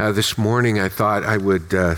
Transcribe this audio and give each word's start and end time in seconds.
Uh, 0.00 0.12
this 0.12 0.38
morning, 0.38 0.80
I 0.80 0.88
thought 0.88 1.24
I 1.24 1.36
would 1.36 1.74
uh, 1.74 1.96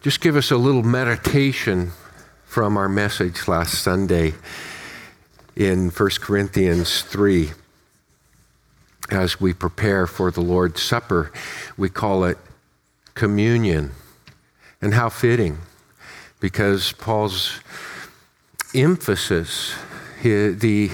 just 0.00 0.22
give 0.22 0.34
us 0.34 0.50
a 0.50 0.56
little 0.56 0.82
meditation 0.82 1.90
from 2.46 2.78
our 2.78 2.88
message 2.88 3.48
last 3.48 3.74
Sunday 3.74 4.32
in 5.56 5.90
1 5.90 6.10
Corinthians 6.22 7.02
3. 7.02 7.50
As 9.10 9.38
we 9.38 9.52
prepare 9.52 10.06
for 10.06 10.30
the 10.30 10.40
Lord's 10.40 10.80
Supper, 10.80 11.30
we 11.76 11.90
call 11.90 12.24
it 12.24 12.38
communion. 13.12 13.92
And 14.80 14.94
how 14.94 15.10
fitting, 15.10 15.58
because 16.40 16.92
Paul's 16.92 17.60
emphasis, 18.74 19.74
the 20.22 20.92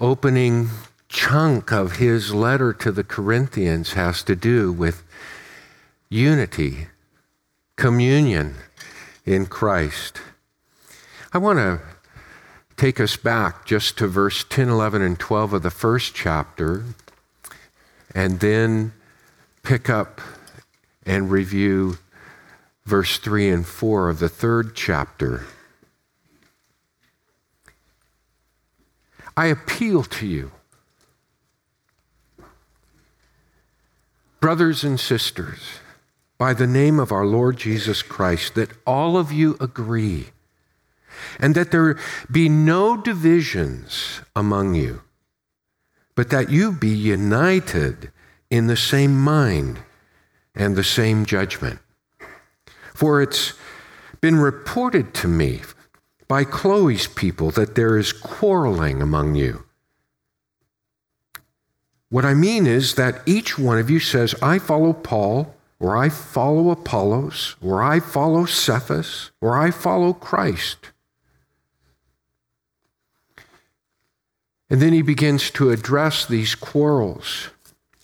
opening 0.00 0.68
chunk 1.16 1.72
of 1.72 1.96
his 1.96 2.34
letter 2.34 2.74
to 2.74 2.92
the 2.92 3.02
Corinthians 3.02 3.94
has 3.94 4.22
to 4.22 4.36
do 4.36 4.70
with 4.70 5.02
unity, 6.10 6.88
communion 7.76 8.54
in 9.24 9.46
Christ. 9.46 10.20
I 11.32 11.38
want 11.38 11.58
to 11.58 11.80
take 12.76 13.00
us 13.00 13.16
back 13.16 13.64
just 13.64 13.96
to 13.96 14.06
verse 14.06 14.44
10, 14.44 14.68
11, 14.68 15.00
and 15.00 15.18
12 15.18 15.54
of 15.54 15.62
the 15.62 15.70
first 15.70 16.14
chapter, 16.14 16.84
and 18.14 18.40
then 18.40 18.92
pick 19.62 19.88
up 19.88 20.20
and 21.06 21.30
review 21.30 21.96
verse 22.84 23.16
3 23.16 23.48
and 23.48 23.66
4 23.66 24.10
of 24.10 24.18
the 24.18 24.28
third 24.28 24.76
chapter. 24.76 25.46
I 29.34 29.46
appeal 29.46 30.02
to 30.02 30.26
you, 30.26 30.52
brothers 34.40 34.84
and 34.84 34.98
sisters, 34.98 35.80
by 36.38 36.52
the 36.52 36.66
name 36.66 36.98
of 36.98 37.12
our 37.12 37.24
Lord 37.24 37.56
Jesus 37.56 38.02
Christ, 38.02 38.54
that 38.54 38.70
all 38.86 39.16
of 39.16 39.32
you 39.32 39.56
agree, 39.60 40.26
and 41.40 41.54
that 41.54 41.70
there 41.70 41.98
be 42.30 42.48
no 42.48 42.96
divisions 42.96 44.20
among 44.34 44.74
you, 44.74 45.02
but 46.14 46.30
that 46.30 46.50
you 46.50 46.72
be 46.72 46.94
united 46.94 48.10
in 48.50 48.66
the 48.66 48.76
same 48.76 49.18
mind 49.18 49.78
and 50.54 50.76
the 50.76 50.84
same 50.84 51.24
judgment. 51.24 51.78
For 52.94 53.20
it's 53.20 53.54
been 54.20 54.36
reported 54.36 55.12
to 55.14 55.28
me 55.28 55.62
by 56.28 56.44
Chloe's 56.44 57.06
people 57.06 57.50
that 57.52 57.74
there 57.74 57.96
is 57.96 58.12
quarreling 58.12 59.02
among 59.02 59.34
you. 59.34 59.65
What 62.08 62.24
I 62.24 62.34
mean 62.34 62.66
is 62.66 62.94
that 62.94 63.20
each 63.26 63.58
one 63.58 63.78
of 63.78 63.90
you 63.90 63.98
says, 63.98 64.34
I 64.40 64.58
follow 64.58 64.92
Paul, 64.92 65.54
or 65.80 65.96
I 65.96 66.08
follow 66.08 66.70
Apollos, 66.70 67.56
or 67.60 67.82
I 67.82 68.00
follow 68.00 68.46
Cephas, 68.46 69.30
or 69.40 69.58
I 69.58 69.70
follow 69.70 70.12
Christ. 70.12 70.92
And 74.70 74.80
then 74.80 74.92
he 74.92 75.02
begins 75.02 75.50
to 75.52 75.70
address 75.70 76.26
these 76.26 76.54
quarrels. 76.54 77.50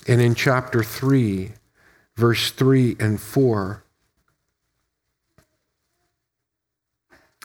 And 0.06 0.20
in 0.20 0.34
chapter 0.34 0.82
3, 0.82 1.52
verse 2.16 2.50
3 2.50 2.96
and 3.00 3.20
4, 3.20 3.84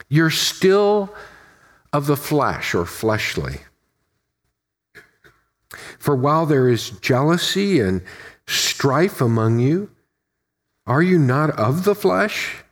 You're 0.10 0.30
still 0.30 1.14
of 1.92 2.08
the 2.08 2.16
flesh 2.16 2.74
or 2.76 2.86
fleshly. 2.86 3.62
For 6.00 6.16
while 6.16 6.46
there 6.46 6.70
is 6.70 6.92
jealousy 6.92 7.80
and 7.80 8.02
strife 8.48 9.22
among 9.22 9.60
you, 9.60 9.90
are 10.86 11.02
you 11.02 11.20
not 11.20 11.50
of 11.52 11.84
the 11.84 11.96
flesh 11.96 12.64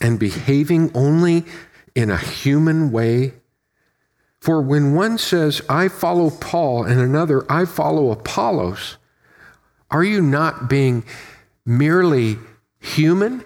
and 0.00 0.18
behaving 0.18 0.90
only 0.94 1.44
in 1.94 2.10
a 2.10 2.16
human 2.16 2.90
way? 2.90 3.34
For 4.40 4.62
when 4.62 4.94
one 4.94 5.18
says, 5.18 5.60
I 5.68 5.88
follow 5.88 6.30
Paul, 6.30 6.84
and 6.84 7.00
another, 7.00 7.44
I 7.50 7.64
follow 7.64 8.10
Apollos, 8.10 8.96
are 9.90 10.04
you 10.04 10.22
not 10.22 10.70
being 10.70 11.04
merely 11.66 12.38
human 12.80 13.44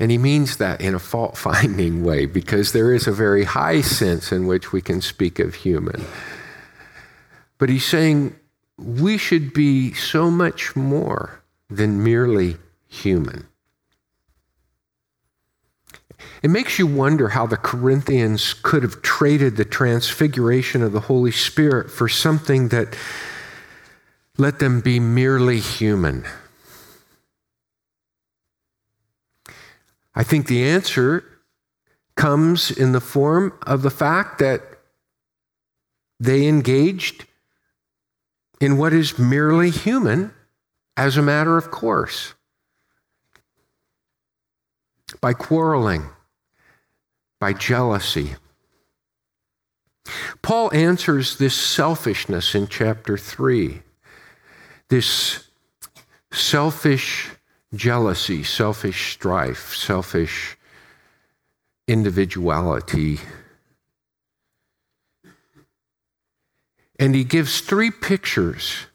and 0.00 0.10
he 0.10 0.16
means 0.16 0.56
that 0.56 0.80
in 0.80 0.94
a 0.94 0.98
fault 0.98 1.36
finding 1.36 2.02
way 2.02 2.24
because 2.24 2.72
there 2.72 2.92
is 2.92 3.06
a 3.06 3.12
very 3.12 3.44
high 3.44 3.82
sense 3.82 4.32
in 4.32 4.46
which 4.46 4.72
we 4.72 4.80
can 4.80 5.02
speak 5.02 5.38
of 5.38 5.54
human. 5.54 6.04
But 7.60 7.68
he's 7.68 7.84
saying 7.84 8.34
we 8.78 9.18
should 9.18 9.52
be 9.52 9.92
so 9.92 10.30
much 10.30 10.74
more 10.74 11.44
than 11.68 12.02
merely 12.02 12.56
human. 12.88 13.46
It 16.42 16.48
makes 16.48 16.78
you 16.78 16.86
wonder 16.86 17.28
how 17.28 17.46
the 17.46 17.58
Corinthians 17.58 18.54
could 18.54 18.82
have 18.82 19.02
traded 19.02 19.56
the 19.56 19.66
transfiguration 19.66 20.82
of 20.82 20.92
the 20.92 21.00
Holy 21.00 21.30
Spirit 21.30 21.90
for 21.90 22.08
something 22.08 22.68
that 22.68 22.96
let 24.38 24.58
them 24.58 24.80
be 24.80 24.98
merely 24.98 25.60
human. 25.60 26.24
I 30.14 30.22
think 30.22 30.46
the 30.46 30.64
answer 30.64 31.24
comes 32.16 32.70
in 32.70 32.92
the 32.92 33.02
form 33.02 33.52
of 33.66 33.82
the 33.82 33.90
fact 33.90 34.38
that 34.38 34.62
they 36.18 36.46
engaged 36.46 37.26
in 38.60 38.76
what 38.76 38.92
is 38.92 39.18
merely 39.18 39.70
human 39.70 40.32
as 40.96 41.16
a 41.16 41.22
matter 41.22 41.56
of 41.56 41.70
course 41.70 42.34
by 45.20 45.32
quarreling, 45.32 46.08
by 47.40 47.52
jealousy. 47.52 48.36
Paul 50.42 50.72
answers 50.72 51.38
this 51.38 51.54
selfishness 51.54 52.54
in 52.54 52.68
chapter 52.68 53.16
3, 53.16 53.82
this 54.88 55.48
selfish 56.32 57.30
jealousy, 57.74 58.42
selfish 58.42 59.12
strife, 59.12 59.74
selfish 59.74 60.56
individuality. 61.86 63.18
And 67.00 67.14
he 67.14 67.24
gives 67.24 67.60
three 67.60 67.90
pictures. 67.90 68.86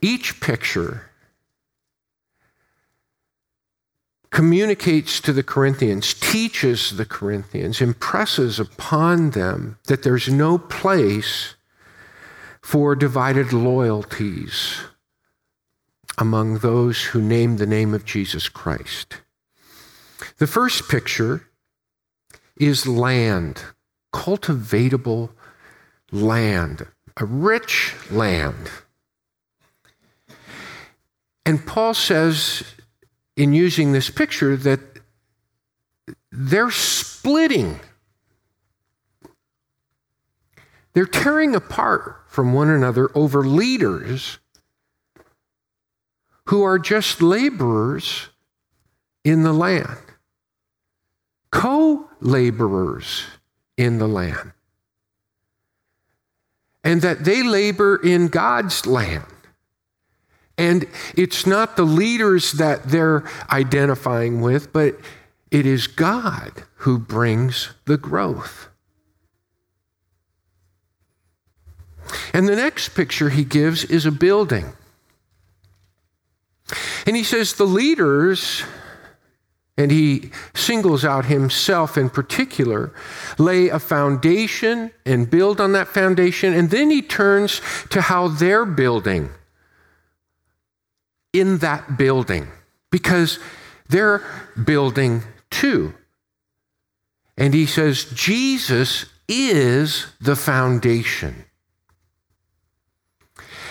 Each 0.00 0.40
picture 0.40 1.10
communicates 4.30 5.18
to 5.22 5.32
the 5.32 5.42
Corinthians, 5.42 6.12
teaches 6.12 6.98
the 6.98 7.06
Corinthians, 7.06 7.80
impresses 7.80 8.60
upon 8.60 9.30
them 9.30 9.78
that 9.86 10.02
there's 10.02 10.28
no 10.28 10.58
place 10.58 11.54
for 12.60 12.94
divided 12.94 13.54
loyalties 13.54 14.80
among 16.18 16.58
those 16.58 17.04
who 17.04 17.22
name 17.22 17.56
the 17.56 17.66
name 17.66 17.94
of 17.94 18.04
Jesus 18.04 18.50
Christ. 18.50 19.22
The 20.36 20.46
first 20.46 20.88
picture 20.88 21.48
is 22.56 22.86
land, 22.86 23.62
cultivatable 24.12 25.30
land, 26.22 26.86
a 27.16 27.24
rich 27.24 27.94
land. 28.10 28.70
And 31.44 31.64
Paul 31.64 31.94
says, 31.94 32.64
in 33.36 33.52
using 33.52 33.92
this 33.92 34.10
picture, 34.10 34.56
that 34.56 34.80
they're 36.32 36.70
splitting. 36.70 37.80
They're 40.92 41.06
tearing 41.06 41.54
apart 41.54 42.22
from 42.28 42.52
one 42.52 42.68
another 42.68 43.10
over 43.14 43.44
leaders 43.44 44.38
who 46.46 46.62
are 46.62 46.78
just 46.78 47.20
laborers 47.20 48.28
in 49.24 49.42
the 49.42 49.52
land, 49.52 49.98
co 51.50 52.08
laborers 52.20 53.24
in 53.76 53.98
the 53.98 54.06
land, 54.06 54.52
and 56.86 57.02
that 57.02 57.24
they 57.24 57.42
labor 57.42 57.96
in 57.96 58.28
God's 58.28 58.86
land. 58.86 59.24
And 60.56 60.86
it's 61.16 61.44
not 61.44 61.76
the 61.76 61.82
leaders 61.82 62.52
that 62.52 62.84
they're 62.84 63.24
identifying 63.50 64.40
with, 64.40 64.72
but 64.72 64.94
it 65.50 65.66
is 65.66 65.88
God 65.88 66.62
who 66.76 66.96
brings 66.96 67.70
the 67.86 67.98
growth. 67.98 68.68
And 72.32 72.46
the 72.46 72.54
next 72.54 72.90
picture 72.90 73.30
he 73.30 73.42
gives 73.42 73.84
is 73.84 74.06
a 74.06 74.12
building. 74.12 74.72
And 77.04 77.16
he 77.16 77.24
says 77.24 77.54
the 77.54 77.66
leaders 77.66 78.62
and 79.78 79.90
he 79.90 80.30
singles 80.54 81.04
out 81.04 81.26
himself 81.26 81.98
in 81.98 82.08
particular, 82.08 82.92
lay 83.38 83.68
a 83.68 83.78
foundation 83.78 84.90
and 85.04 85.30
build 85.30 85.60
on 85.60 85.72
that 85.72 85.88
foundation. 85.88 86.54
And 86.54 86.70
then 86.70 86.90
he 86.90 87.02
turns 87.02 87.60
to 87.90 88.00
how 88.00 88.28
they're 88.28 88.64
building 88.64 89.30
in 91.32 91.58
that 91.58 91.98
building 91.98 92.48
because 92.90 93.38
they're 93.88 94.22
building 94.64 95.22
too. 95.50 95.92
And 97.36 97.52
he 97.52 97.66
says, 97.66 98.04
Jesus 98.14 99.04
is 99.28 100.06
the 100.20 100.36
foundation. 100.36 101.44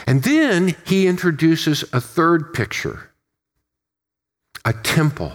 And 0.06 0.22
then 0.22 0.76
he 0.86 1.08
introduces 1.08 1.84
a 1.92 2.00
third 2.00 2.54
picture 2.54 3.10
a 4.68 4.74
temple. 4.74 5.32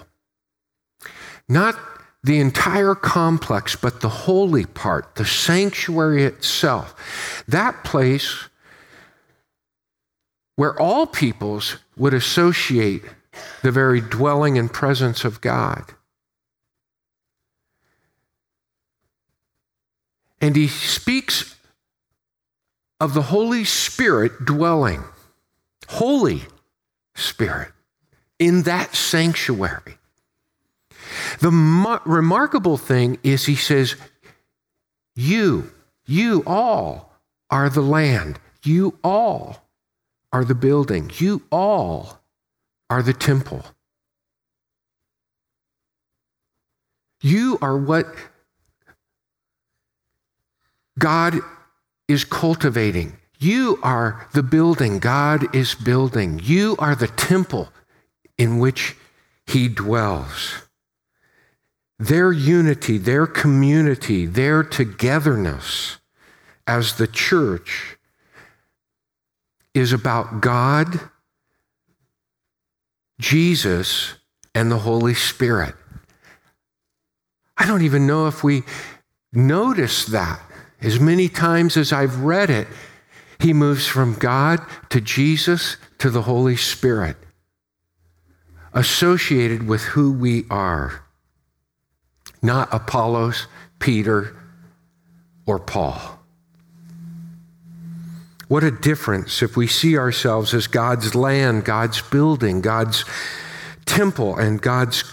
Not 1.51 1.77
the 2.23 2.39
entire 2.39 2.95
complex, 2.95 3.75
but 3.75 4.01
the 4.01 4.09
holy 4.09 4.67
part, 4.67 5.17
the 5.17 5.25
sanctuary 5.25 6.23
itself. 6.23 7.43
That 7.49 7.83
place 7.83 8.49
where 10.55 10.81
all 10.81 11.07
peoples 11.07 11.79
would 11.97 12.15
associate 12.15 13.03
the 13.63 13.73
very 13.73 14.01
dwelling 14.01 14.59
and 14.59 14.73
presence 14.73 15.25
of 15.25 15.41
God. 15.41 15.85
And 20.41 20.55
he 20.55 20.69
speaks 20.69 21.57
of 23.01 23.13
the 23.13 23.23
Holy 23.23 23.65
Spirit 23.65 24.45
dwelling, 24.45 25.03
Holy 25.89 26.43
Spirit, 27.17 27.73
in 28.39 28.63
that 28.63 28.95
sanctuary. 28.95 29.97
The 31.41 31.51
mo- 31.51 32.01
remarkable 32.05 32.77
thing 32.77 33.19
is, 33.23 33.47
he 33.47 33.55
says, 33.55 33.97
You, 35.15 35.71
you 36.07 36.43
all 36.47 37.13
are 37.51 37.69
the 37.69 37.83
land. 37.83 38.39
You 38.65 38.99
all 39.03 39.65
are 40.33 40.45
the 40.45 40.55
building. 40.55 41.11
You 41.17 41.43
all 41.51 42.21
are 42.89 43.03
the 43.03 43.13
temple. 43.13 43.65
You 47.23 47.59
are 47.61 47.77
what 47.77 48.07
God 50.99 51.41
is 52.09 52.25
cultivating. 52.25 53.17
You 53.39 53.79
are 53.83 54.27
the 54.33 54.43
building 54.43 54.99
God 54.99 55.55
is 55.55 55.75
building. 55.75 56.41
You 56.43 56.77
are 56.79 56.95
the 56.95 57.09
temple 57.09 57.69
in 58.37 58.59
which 58.59 58.97
He 59.47 59.69
dwells. 59.69 60.69
Their 62.01 62.33
unity, 62.33 62.97
their 62.97 63.27
community, 63.27 64.25
their 64.25 64.63
togetherness 64.65 65.99
as 66.67 66.97
the 66.97 67.07
church 67.07 67.99
is 69.75 69.93
about 69.93 70.41
God, 70.41 70.99
Jesus, 73.21 74.15
and 74.55 74.71
the 74.71 74.79
Holy 74.79 75.13
Spirit. 75.13 75.75
I 77.59 77.67
don't 77.67 77.83
even 77.83 78.07
know 78.07 78.27
if 78.27 78.43
we 78.43 78.63
notice 79.33 80.07
that. 80.07 80.41
As 80.81 80.99
many 80.99 81.29
times 81.29 81.77
as 81.77 81.93
I've 81.93 82.23
read 82.23 82.49
it, 82.49 82.67
he 83.39 83.53
moves 83.53 83.87
from 83.87 84.15
God 84.15 84.61
to 84.89 85.03
Jesus 85.03 85.77
to 85.99 86.09
the 86.09 86.23
Holy 86.23 86.57
Spirit, 86.57 87.19
associated 88.73 89.69
with 89.69 89.83
who 89.83 90.11
we 90.11 90.45
are, 90.49 91.05
not 92.43 92.69
Apollos, 92.73 93.47
Peter, 93.79 94.37
or 95.47 95.59
Paul. 95.59 96.19
What 98.49 98.65
a 98.65 98.71
difference 98.71 99.43
if 99.43 99.57
we 99.57 99.67
see 99.67 99.97
ourselves 99.97 100.55
as 100.55 100.67
God's 100.67 101.15
land, 101.15 101.65
God's 101.65 102.03
building, 102.03 102.61
God's 102.61 103.05
temple, 103.87 104.37
and 104.37 104.61
God's 104.61 105.05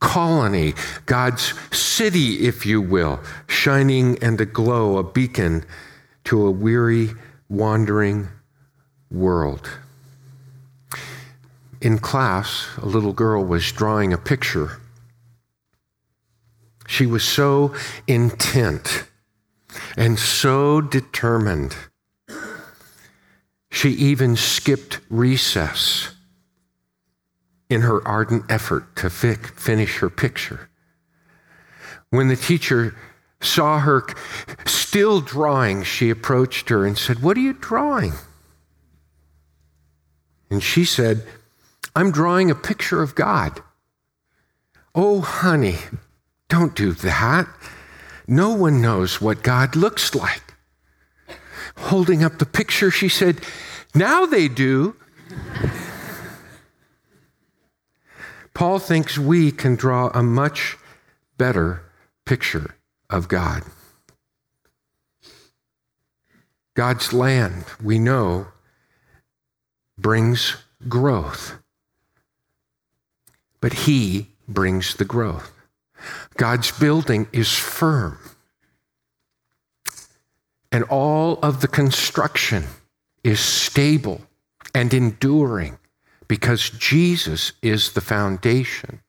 colony, 0.00 0.74
God's 1.04 1.52
city, 1.76 2.46
if 2.46 2.64
you 2.64 2.80
will, 2.80 3.20
shining 3.46 4.18
and 4.22 4.40
aglow, 4.40 4.96
a 4.96 5.02
beacon 5.02 5.64
to 6.24 6.46
a 6.46 6.50
weary, 6.50 7.10
wandering 7.48 8.28
world. 9.10 9.68
In 11.80 11.98
class, 11.98 12.68
a 12.78 12.86
little 12.86 13.12
girl 13.12 13.44
was 13.44 13.70
drawing 13.70 14.12
a 14.12 14.18
picture. 14.18 14.80
She 16.88 17.04
was 17.04 17.22
so 17.22 17.74
intent 18.06 19.04
and 19.94 20.18
so 20.18 20.80
determined. 20.80 21.76
She 23.70 23.90
even 23.90 24.36
skipped 24.36 24.98
recess 25.10 26.14
in 27.68 27.82
her 27.82 28.06
ardent 28.08 28.46
effort 28.48 28.96
to 28.96 29.10
finish 29.10 29.98
her 29.98 30.08
picture. 30.08 30.70
When 32.08 32.28
the 32.28 32.36
teacher 32.36 32.96
saw 33.42 33.80
her 33.80 34.06
still 34.64 35.20
drawing, 35.20 35.82
she 35.82 36.08
approached 36.08 36.70
her 36.70 36.86
and 36.86 36.96
said, 36.96 37.22
What 37.22 37.36
are 37.36 37.40
you 37.40 37.52
drawing? 37.52 38.14
And 40.50 40.62
she 40.62 40.86
said, 40.86 41.22
I'm 41.94 42.10
drawing 42.12 42.50
a 42.50 42.54
picture 42.54 43.02
of 43.02 43.14
God. 43.14 43.60
Oh, 44.94 45.20
honey, 45.20 45.76
don't 46.48 46.74
do 46.74 46.92
that. 46.92 47.48
No 48.26 48.50
one 48.52 48.80
knows 48.82 49.20
what 49.20 49.42
God 49.42 49.76
looks 49.76 50.14
like. 50.14 50.42
Holding 51.76 52.24
up 52.24 52.38
the 52.38 52.46
picture, 52.46 52.90
she 52.90 53.08
said, 53.08 53.40
Now 53.94 54.26
they 54.26 54.48
do. 54.48 54.96
Paul 58.54 58.78
thinks 58.78 59.16
we 59.16 59.52
can 59.52 59.76
draw 59.76 60.08
a 60.08 60.22
much 60.22 60.76
better 61.36 61.84
picture 62.26 62.74
of 63.08 63.28
God. 63.28 63.62
God's 66.74 67.12
land, 67.12 67.64
we 67.82 67.98
know, 67.98 68.48
brings 69.96 70.56
growth, 70.88 71.58
but 73.60 73.72
He 73.72 74.28
brings 74.48 74.94
the 74.94 75.04
growth. 75.04 75.57
God's 76.38 76.70
building 76.70 77.26
is 77.32 77.52
firm, 77.52 78.16
and 80.70 80.84
all 80.84 81.40
of 81.40 81.60
the 81.60 81.66
construction 81.66 82.64
is 83.24 83.40
stable 83.40 84.20
and 84.72 84.94
enduring 84.94 85.78
because 86.28 86.70
Jesus 86.70 87.54
is 87.60 87.92
the 87.92 88.00
foundation. 88.00 89.00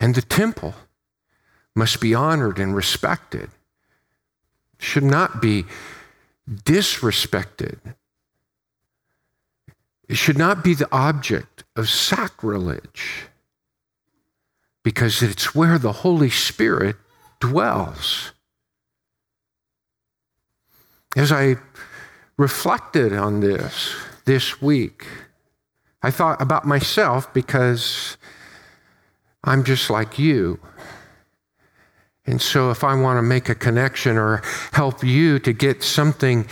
And 0.00 0.14
the 0.14 0.22
temple 0.22 0.72
must 1.74 2.00
be 2.00 2.14
honored 2.14 2.58
and 2.58 2.74
respected, 2.74 3.50
should 4.78 5.04
not 5.04 5.42
be 5.42 5.66
disrespected. 6.50 7.78
It 10.08 10.16
should 10.16 10.38
not 10.38 10.64
be 10.64 10.72
the 10.72 10.88
object 10.90 11.64
of 11.76 11.90
sacrilege 11.90 13.28
because 14.86 15.20
it's 15.20 15.52
where 15.52 15.80
the 15.80 15.90
Holy 15.90 16.30
Spirit 16.30 16.94
dwells. 17.40 18.30
As 21.16 21.32
I 21.32 21.56
reflected 22.36 23.12
on 23.12 23.40
this 23.40 23.96
this 24.26 24.62
week, 24.62 25.04
I 26.04 26.12
thought 26.12 26.40
about 26.40 26.66
myself 26.66 27.34
because 27.34 28.16
I'm 29.42 29.64
just 29.64 29.90
like 29.90 30.20
you. 30.20 30.60
And 32.24 32.40
so, 32.40 32.70
if 32.70 32.84
I 32.84 32.94
want 32.94 33.18
to 33.18 33.22
make 33.22 33.48
a 33.48 33.56
connection 33.56 34.16
or 34.16 34.40
help 34.70 35.02
you 35.02 35.40
to 35.40 35.52
get 35.52 35.82
something 35.82 36.46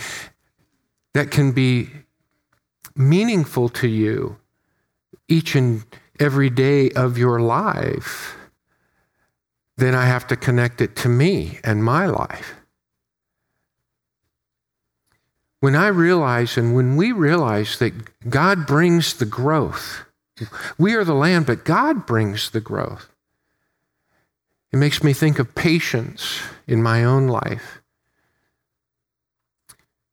that 1.13 1.31
can 1.31 1.53
be 1.53 1.87
meaningful 2.97 3.69
to 3.69 3.87
you 3.87 4.35
each 5.29 5.55
and 5.55 5.85
every 6.19 6.49
day 6.49 6.89
of 6.91 7.17
your 7.17 7.39
life, 7.39 8.35
then 9.77 9.93
I 9.93 10.05
have 10.05 10.27
to 10.27 10.35
connect 10.35 10.81
it 10.81 10.95
to 10.97 11.09
me 11.09 11.59
and 11.63 11.83
my 11.83 12.05
life. 12.05 12.55
When 15.59 15.75
I 15.75 15.87
realize 15.87 16.57
and 16.57 16.75
when 16.75 16.95
we 16.95 17.11
realize 17.11 17.79
that 17.79 18.29
God 18.29 18.67
brings 18.67 19.15
the 19.15 19.25
growth, 19.25 20.05
we 20.77 20.93
are 20.93 21.03
the 21.03 21.15
land, 21.15 21.45
but 21.45 21.65
God 21.65 22.05
brings 22.05 22.51
the 22.51 22.61
growth. 22.61 23.09
It 24.71 24.77
makes 24.77 25.03
me 25.03 25.13
think 25.13 25.39
of 25.39 25.55
patience 25.55 26.39
in 26.67 26.83
my 26.83 27.03
own 27.03 27.27
life. 27.27 27.81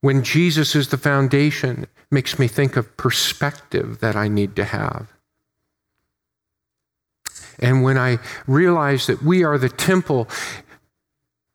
When 0.00 0.24
Jesus 0.24 0.74
is 0.74 0.88
the 0.88 0.98
foundation, 0.98 1.86
makes 2.10 2.38
me 2.38 2.48
think 2.48 2.76
of 2.76 2.96
perspective 2.96 4.00
that 4.00 4.16
I 4.16 4.28
need 4.28 4.56
to 4.56 4.64
have. 4.64 5.11
And 7.58 7.82
when 7.82 7.98
I 7.98 8.18
realize 8.46 9.06
that 9.06 9.22
we 9.22 9.44
are 9.44 9.58
the 9.58 9.68
temple, 9.68 10.28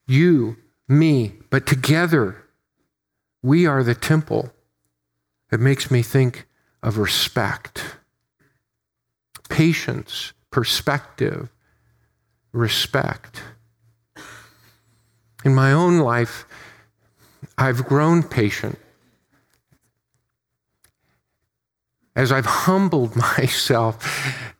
you, 0.07 0.57
me, 0.87 1.33
but 1.49 1.65
together 1.65 2.43
we 3.41 3.65
are 3.65 3.83
the 3.83 3.95
temple, 3.95 4.51
it 5.51 5.59
makes 5.59 5.89
me 5.89 6.01
think 6.01 6.47
of 6.83 6.97
respect, 6.97 7.97
patience, 9.49 10.33
perspective, 10.51 11.49
respect. 12.51 13.41
In 15.45 15.53
my 15.55 15.71
own 15.71 15.99
life, 15.99 16.45
I've 17.57 17.85
grown 17.85 18.23
patient 18.23 18.77
as 22.15 22.31
I've 22.31 22.45
humbled 22.45 23.15
myself 23.37 24.55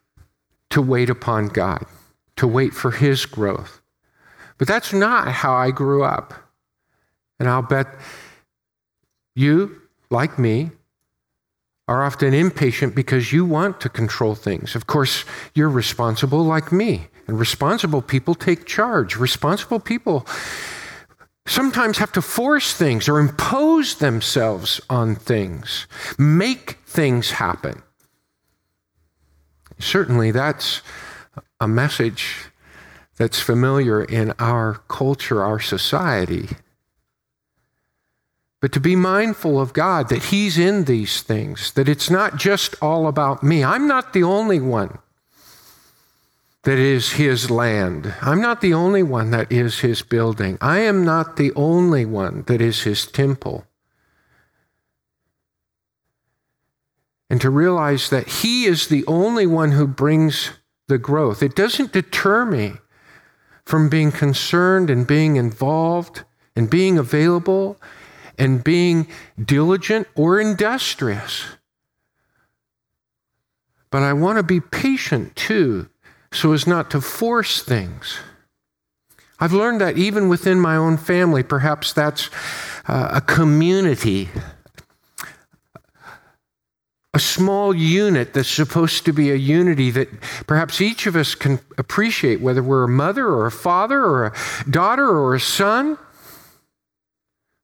to 0.70 0.82
wait 0.82 1.10
upon 1.10 1.48
God, 1.48 1.84
to 2.36 2.46
wait 2.46 2.74
for 2.74 2.90
His 2.90 3.26
growth. 3.26 3.80
But 4.58 4.68
that's 4.68 4.92
not 4.92 5.28
how 5.28 5.54
I 5.54 5.70
grew 5.70 6.02
up. 6.02 6.34
And 7.38 7.48
I'll 7.48 7.62
bet 7.62 7.86
you, 9.34 9.80
like 10.10 10.38
me, 10.38 10.72
are 11.86 12.04
often 12.04 12.34
impatient 12.34 12.94
because 12.94 13.32
you 13.32 13.44
want 13.44 13.80
to 13.80 13.88
control 13.88 14.34
things. 14.34 14.74
Of 14.74 14.86
course, 14.86 15.24
you're 15.54 15.70
responsible 15.70 16.44
like 16.44 16.70
me. 16.70 17.06
And 17.26 17.38
responsible 17.38 18.02
people 18.02 18.34
take 18.34 18.66
charge. 18.66 19.16
Responsible 19.16 19.80
people 19.80 20.26
sometimes 21.46 21.98
have 21.98 22.12
to 22.12 22.22
force 22.22 22.74
things 22.74 23.08
or 23.08 23.18
impose 23.18 23.96
themselves 23.96 24.80
on 24.90 25.14
things, 25.14 25.86
make 26.18 26.78
things 26.86 27.32
happen. 27.32 27.82
Certainly, 29.78 30.32
that's 30.32 30.82
a 31.60 31.68
message 31.68 32.46
that's 33.16 33.40
familiar 33.40 34.02
in 34.02 34.32
our 34.38 34.74
culture, 34.88 35.42
our 35.42 35.60
society. 35.60 36.48
But 38.60 38.72
to 38.72 38.80
be 38.80 38.96
mindful 38.96 39.60
of 39.60 39.72
God, 39.72 40.08
that 40.08 40.24
He's 40.24 40.58
in 40.58 40.84
these 40.84 41.22
things, 41.22 41.72
that 41.72 41.88
it's 41.88 42.10
not 42.10 42.36
just 42.36 42.74
all 42.82 43.06
about 43.06 43.42
me. 43.42 43.62
I'm 43.62 43.86
not 43.86 44.12
the 44.12 44.24
only 44.24 44.60
one 44.60 44.98
that 46.68 46.78
is 46.78 47.12
his 47.12 47.50
land. 47.50 48.14
I'm 48.20 48.42
not 48.42 48.60
the 48.60 48.74
only 48.74 49.02
one 49.02 49.30
that 49.30 49.50
is 49.50 49.80
his 49.80 50.02
building. 50.02 50.58
I 50.60 50.80
am 50.80 51.02
not 51.04 51.36
the 51.36 51.52
only 51.54 52.04
one 52.04 52.42
that 52.42 52.60
is 52.60 52.82
his 52.82 53.06
temple. 53.06 53.64
And 57.30 57.40
to 57.40 57.50
realize 57.50 58.10
that 58.10 58.28
he 58.28 58.64
is 58.64 58.88
the 58.88 59.04
only 59.06 59.46
one 59.46 59.72
who 59.72 59.86
brings 59.86 60.50
the 60.86 60.98
growth. 60.98 61.42
It 61.42 61.54
doesn't 61.54 61.92
deter 61.92 62.44
me 62.44 62.74
from 63.64 63.90
being 63.90 64.10
concerned 64.10 64.88
and 64.88 65.06
being 65.06 65.36
involved 65.36 66.24
and 66.56 66.70
being 66.70 66.96
available 66.96 67.78
and 68.38 68.64
being 68.64 69.06
diligent 69.42 70.08
or 70.14 70.40
industrious. 70.40 71.44
But 73.90 74.02
I 74.02 74.12
want 74.12 74.38
to 74.38 74.42
be 74.42 74.60
patient 74.60 75.36
too 75.36 75.88
so 76.32 76.52
as 76.52 76.66
not 76.66 76.90
to 76.90 77.00
force 77.00 77.62
things. 77.62 78.18
I've 79.40 79.52
learned 79.52 79.80
that 79.80 79.96
even 79.96 80.28
within 80.28 80.60
my 80.60 80.76
own 80.76 80.96
family, 80.96 81.42
perhaps 81.42 81.92
that's 81.92 82.28
uh, 82.86 83.10
a 83.12 83.20
community, 83.20 84.28
a 87.18 87.20
small 87.20 87.74
unit 87.74 88.32
that's 88.32 88.48
supposed 88.48 89.04
to 89.04 89.12
be 89.12 89.32
a 89.32 89.34
unity 89.34 89.90
that 89.90 90.08
perhaps 90.46 90.80
each 90.80 91.04
of 91.04 91.16
us 91.16 91.34
can 91.34 91.58
appreciate, 91.76 92.40
whether 92.40 92.62
we're 92.62 92.84
a 92.84 92.88
mother 92.88 93.26
or 93.26 93.46
a 93.46 93.50
father 93.50 94.00
or 94.00 94.26
a 94.26 94.34
daughter 94.70 95.08
or 95.08 95.34
a 95.34 95.40
son. 95.40 95.98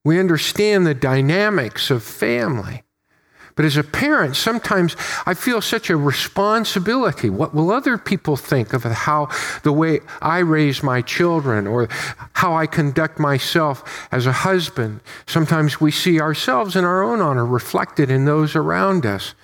We 0.05 0.19
understand 0.19 0.89
the 0.89 0.93
dynamics 0.95 1.89
of 1.89 2.03
family. 2.03 2.83
But 3.57 3.65
as 3.65 3.77
a 3.77 3.85
parent, 3.85 4.35
sometimes 4.35 4.97
I 5.27 5.35
feel 5.35 5.61
such 5.61 5.89
a 5.89 5.97
responsibility. 5.97 7.31
What 7.31 7.55
will 7.55 7.71
other 7.71 7.97
people 7.97 8.37
think 8.37 8.73
of 8.73 8.83
how 8.83 9.29
the 9.63 9.73
way 9.73 10.01
I 10.21 10.39
raise 10.39 10.83
my 10.83 11.03
children 11.03 11.69
or 11.69 11.89
how 12.33 12.55
I 12.57 12.67
conduct 12.67 13.21
myself 13.21 14.09
as 14.11 14.27
a 14.27 14.33
husband? 14.33 15.01
Sometimes 15.27 15.81
we 15.81 15.93
see 15.93 16.21
ourselves 16.21 16.75
and 16.75 16.85
our 16.85 17.05
own 17.05 17.21
honor 17.21 17.47
reflected 17.47 18.11
in 18.11 18.25
those 18.25 18.57
around 18.57 19.07
us. 19.07 19.35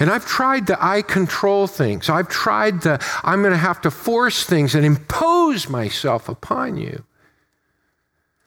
And 0.00 0.08
I've 0.08 0.24
tried 0.24 0.66
the 0.66 0.82
I 0.82 1.02
control 1.02 1.66
things. 1.66 2.08
I've 2.08 2.28
tried 2.28 2.80
the 2.80 3.04
I'm 3.22 3.42
going 3.42 3.52
to 3.52 3.58
have 3.58 3.82
to 3.82 3.90
force 3.90 4.44
things 4.44 4.74
and 4.74 4.86
impose 4.86 5.68
myself 5.68 6.26
upon 6.26 6.78
you. 6.78 7.04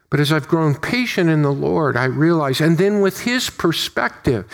But 0.09 0.19
as 0.19 0.31
I've 0.31 0.47
grown 0.47 0.75
patient 0.75 1.29
in 1.29 1.43
the 1.43 1.53
Lord, 1.53 1.95
I 1.95 2.05
realize, 2.05 2.61
and 2.61 2.77
then 2.77 3.01
with 3.01 3.21
His 3.21 3.49
perspective, 3.49 4.45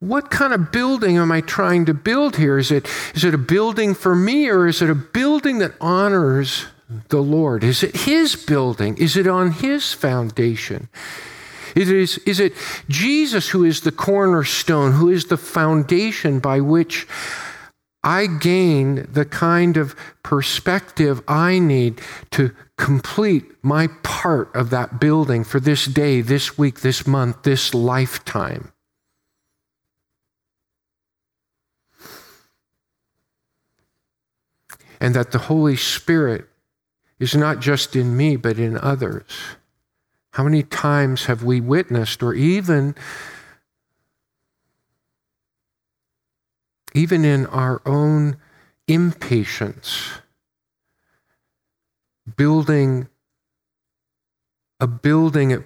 what 0.00 0.30
kind 0.30 0.52
of 0.52 0.70
building 0.70 1.18
am 1.18 1.32
I 1.32 1.40
trying 1.40 1.84
to 1.86 1.94
build 1.94 2.36
here? 2.36 2.58
Is 2.58 2.70
it, 2.70 2.88
is 3.14 3.24
it 3.24 3.34
a 3.34 3.38
building 3.38 3.94
for 3.94 4.14
me 4.14 4.48
or 4.48 4.66
is 4.66 4.80
it 4.80 4.90
a 4.90 4.94
building 4.94 5.58
that 5.58 5.74
honors 5.80 6.66
the 7.08 7.20
Lord? 7.20 7.64
Is 7.64 7.82
it 7.82 7.96
His 7.96 8.36
building? 8.36 8.96
Is 8.96 9.16
it 9.16 9.26
on 9.26 9.50
His 9.50 9.92
foundation? 9.92 10.88
It 11.74 11.90
is, 11.90 12.18
is 12.18 12.40
it 12.40 12.54
Jesus 12.88 13.48
who 13.48 13.64
is 13.64 13.80
the 13.82 13.92
cornerstone, 13.92 14.92
who 14.92 15.08
is 15.08 15.26
the 15.26 15.36
foundation 15.36 16.38
by 16.38 16.60
which 16.60 17.06
I 18.02 18.26
gain 18.26 19.06
the 19.12 19.24
kind 19.24 19.76
of 19.76 19.94
perspective 20.22 21.20
I 21.26 21.58
need 21.58 22.00
to 22.30 22.54
complete 22.76 23.44
my 23.62 23.88
part 24.02 24.54
of 24.54 24.70
that 24.70 25.00
building 25.00 25.44
for 25.44 25.60
this 25.60 25.84
day, 25.86 26.20
this 26.20 26.56
week, 26.56 26.80
this 26.80 27.06
month, 27.06 27.42
this 27.42 27.74
lifetime? 27.74 28.72
And 35.00 35.14
that 35.14 35.32
the 35.32 35.38
Holy 35.38 35.76
Spirit 35.76 36.48
is 37.18 37.34
not 37.34 37.60
just 37.60 37.96
in 37.96 38.16
me, 38.16 38.36
but 38.36 38.58
in 38.58 38.78
others. 38.78 39.24
How 40.32 40.44
many 40.44 40.62
times 40.62 41.24
have 41.24 41.42
we 41.42 41.60
witnessed, 41.60 42.22
or 42.22 42.34
even, 42.34 42.94
even 46.94 47.24
in 47.24 47.46
our 47.46 47.82
own 47.84 48.36
impatience, 48.86 50.10
building 52.36 53.08
a 54.80 54.86
building 54.86 55.64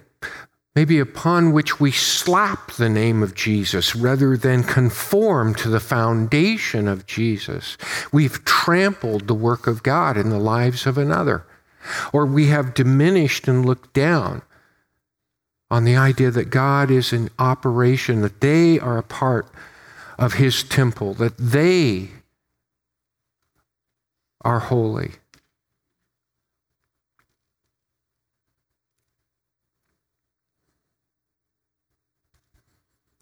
maybe 0.75 0.99
upon 0.99 1.51
which 1.51 1.79
we 1.79 1.91
slap 1.91 2.71
the 2.73 2.89
name 2.89 3.21
of 3.21 3.35
Jesus 3.35 3.95
rather 3.95 4.35
than 4.35 4.63
conform 4.63 5.53
to 5.55 5.69
the 5.69 5.79
foundation 5.79 6.87
of 6.87 7.05
Jesus. 7.05 7.77
We've 8.11 8.43
trampled 8.43 9.27
the 9.27 9.35
work 9.35 9.67
of 9.67 9.83
God 9.83 10.17
in 10.17 10.29
the 10.29 10.39
lives 10.39 10.87
of 10.87 10.97
another, 10.97 11.45
or 12.11 12.25
we 12.25 12.47
have 12.47 12.73
diminished 12.73 13.47
and 13.47 13.65
looked 13.65 13.93
down 13.93 14.41
on 15.69 15.83
the 15.83 15.95
idea 15.95 16.31
that 16.31 16.49
God 16.49 16.89
is 16.91 17.13
in 17.13 17.29
operation, 17.37 18.21
that 18.21 18.41
they 18.41 18.79
are 18.79 18.97
a 18.97 19.03
part 19.03 19.47
of 20.17 20.33
His 20.33 20.63
temple, 20.63 21.13
that 21.15 21.37
they 21.37 22.09
are 24.41 24.59
holy. 24.59 25.13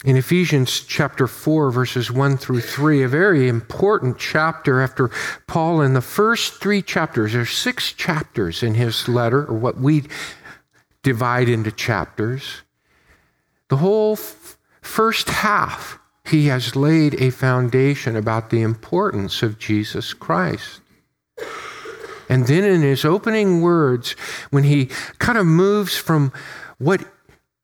In 0.03 0.17
Ephesians 0.17 0.81
chapter 0.81 1.27
4, 1.27 1.69
verses 1.69 2.11
1 2.11 2.37
through 2.37 2.61
3, 2.61 3.03
a 3.03 3.07
very 3.07 3.47
important 3.47 4.17
chapter 4.17 4.81
after 4.81 5.11
Paul, 5.45 5.81
in 5.81 5.93
the 5.93 6.01
first 6.01 6.55
three 6.55 6.81
chapters, 6.81 7.33
there's 7.33 7.51
six 7.51 7.93
chapters 7.93 8.63
in 8.63 8.73
his 8.73 9.07
letter, 9.07 9.45
or 9.45 9.53
what 9.53 9.79
we 9.79 10.03
divide 11.03 11.49
into 11.49 11.71
chapters. 11.71 12.63
The 13.69 13.77
whole 13.77 14.13
f- 14.13 14.57
first 14.81 15.29
half, 15.29 15.99
he 16.25 16.47
has 16.47 16.75
laid 16.75 17.21
a 17.21 17.29
foundation 17.29 18.15
about 18.15 18.49
the 18.49 18.63
importance 18.63 19.43
of 19.43 19.59
Jesus 19.59 20.13
Christ. 20.13 20.81
And 22.27 22.47
then 22.47 22.63
in 22.63 22.81
his 22.81 23.05
opening 23.05 23.61
words, 23.61 24.13
when 24.49 24.63
he 24.63 24.89
kind 25.19 25.37
of 25.37 25.45
moves 25.45 25.95
from 25.95 26.31
what 26.79 27.01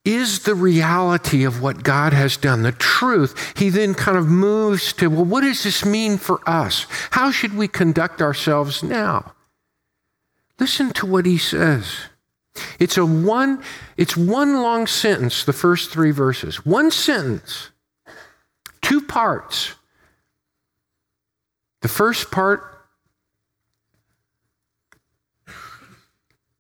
is 0.08 0.40
the 0.40 0.56
reality 0.56 1.44
of 1.44 1.62
what 1.62 1.84
God 1.84 2.14
has 2.14 2.38
done, 2.38 2.62
the 2.62 2.72
truth, 2.72 3.54
he 3.58 3.70
then 3.70 3.94
kind 3.94 4.18
of 4.18 4.26
moves 4.26 4.94
to, 4.94 5.10
well, 5.10 5.26
what 5.26 5.42
does 5.42 5.64
this 5.64 5.84
mean 5.84 6.18
for 6.18 6.40
us? 6.50 6.88
How 7.12 7.30
should 7.30 7.58
we 7.58 7.68
conduct 7.68 8.22
ourselves 8.22 8.82
now? 8.82 9.34
Listen 10.60 10.92
to 10.92 11.06
what 11.06 11.26
he 11.26 11.38
says. 11.38 11.94
It's 12.80 12.98
a 12.98 13.06
one, 13.06 13.62
it's 13.98 14.16
one 14.16 14.62
long 14.62 14.88
sentence, 14.88 15.44
the 15.44 15.54
first 15.54 15.92
three 15.92 16.12
verses. 16.12 16.66
One 16.66 16.90
sentence, 16.90 17.72
two 18.82 19.02
parts. 19.02 19.74
The 21.82 21.90
first 21.90 22.32
part 22.32 22.64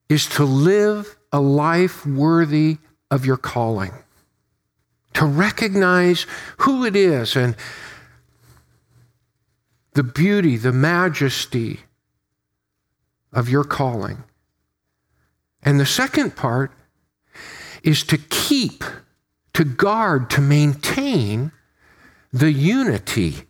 is 0.10 0.28
to 0.32 0.44
live 0.44 1.18
a 1.32 1.40
life 1.40 2.06
worthy 2.06 2.78
of 3.10 3.26
your 3.26 3.38
calling, 3.38 3.92
to 5.14 5.26
recognize 5.26 6.26
who 6.60 6.86
it 6.86 6.96
is 6.96 7.36
and 7.36 7.56
the 9.94 10.04
beauty, 10.04 10.58
the 10.58 10.72
majesty 10.72 11.80
of 13.34 13.50
your 13.50 13.64
calling. 13.64 14.24
And 15.64 15.80
the 15.80 15.86
second 15.86 16.36
part 16.36 16.72
is 17.84 18.04
to 18.04 18.18
keep, 18.18 18.84
to 19.54 19.64
guard, 19.64 20.30
to 20.32 20.42
maintain 20.42 21.52
the 22.32 22.52
unity 22.52 23.48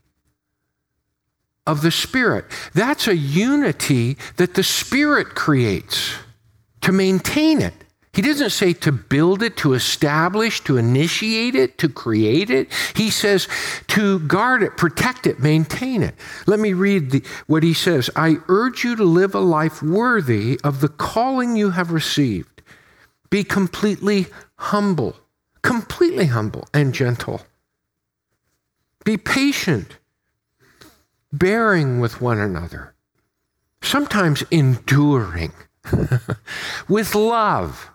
of 1.65 1.81
the 1.81 1.91
Spirit. 1.91 2.45
That's 2.73 3.07
a 3.07 3.15
unity 3.15 4.17
that 4.37 4.53
the 4.53 4.63
Spirit 4.63 5.35
creates 5.35 6.13
to 6.81 6.91
maintain 6.93 7.61
it. 7.61 7.73
He 8.17 8.23
doesn't 8.23 8.49
say 8.49 8.73
to 8.73 8.91
build 8.91 9.43
it, 9.43 9.57
to 9.57 9.73
establish, 9.73 10.63
to 10.63 10.77
initiate 10.77 11.53
it, 11.53 11.77
to 11.77 11.87
create 11.87 12.49
it. 12.49 12.67
He 12.95 13.11
says 13.11 13.47
to 13.89 14.17
guard 14.21 14.63
it, 14.63 14.75
protect 14.75 15.27
it, 15.27 15.39
maintain 15.39 16.01
it. 16.01 16.15
Let 16.47 16.59
me 16.59 16.73
read 16.73 17.11
the, 17.11 17.23
what 17.45 17.61
he 17.61 17.75
says 17.75 18.09
I 18.15 18.37
urge 18.47 18.83
you 18.83 18.95
to 18.95 19.03
live 19.03 19.35
a 19.35 19.39
life 19.39 19.83
worthy 19.83 20.59
of 20.63 20.81
the 20.81 20.87
calling 20.87 21.55
you 21.55 21.69
have 21.69 21.91
received. 21.91 22.63
Be 23.29 23.43
completely 23.43 24.25
humble, 24.55 25.15
completely 25.61 26.25
humble 26.25 26.67
and 26.73 26.95
gentle. 26.95 27.43
Be 29.05 29.17
patient, 29.17 29.99
bearing 31.31 31.99
with 31.99 32.19
one 32.19 32.39
another, 32.39 32.95
sometimes 33.83 34.41
enduring 34.49 35.51
with 36.89 37.13
love 37.13 37.91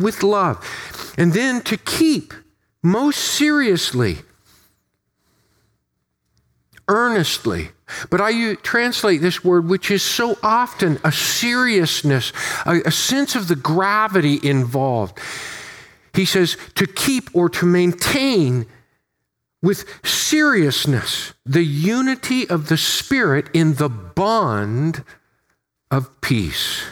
with 0.00 0.22
love. 0.22 1.14
And 1.16 1.32
then 1.32 1.60
to 1.62 1.76
keep 1.76 2.34
most 2.82 3.18
seriously, 3.18 4.18
earnestly. 6.88 7.70
But 8.10 8.20
I 8.20 8.54
translate 8.56 9.20
this 9.20 9.44
word, 9.44 9.68
which 9.68 9.90
is 9.90 10.02
so 10.02 10.36
often 10.42 10.98
a 11.04 11.12
seriousness, 11.12 12.32
a, 12.66 12.82
a 12.86 12.90
sense 12.90 13.34
of 13.34 13.48
the 13.48 13.56
gravity 13.56 14.38
involved. 14.42 15.18
He 16.14 16.24
says 16.24 16.56
to 16.74 16.86
keep 16.86 17.34
or 17.34 17.48
to 17.50 17.66
maintain 17.66 18.66
with 19.62 19.84
seriousness 20.04 21.34
the 21.44 21.64
unity 21.64 22.48
of 22.48 22.68
the 22.68 22.76
Spirit 22.76 23.48
in 23.52 23.74
the 23.74 23.88
bond 23.88 25.04
of 25.90 26.20
peace. 26.20 26.82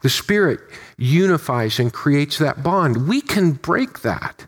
The 0.00 0.08
Spirit 0.08 0.60
unifies 0.96 1.78
and 1.78 1.92
creates 1.92 2.38
that 2.38 2.62
bond. 2.62 3.08
We 3.08 3.20
can 3.20 3.52
break 3.52 4.00
that. 4.02 4.46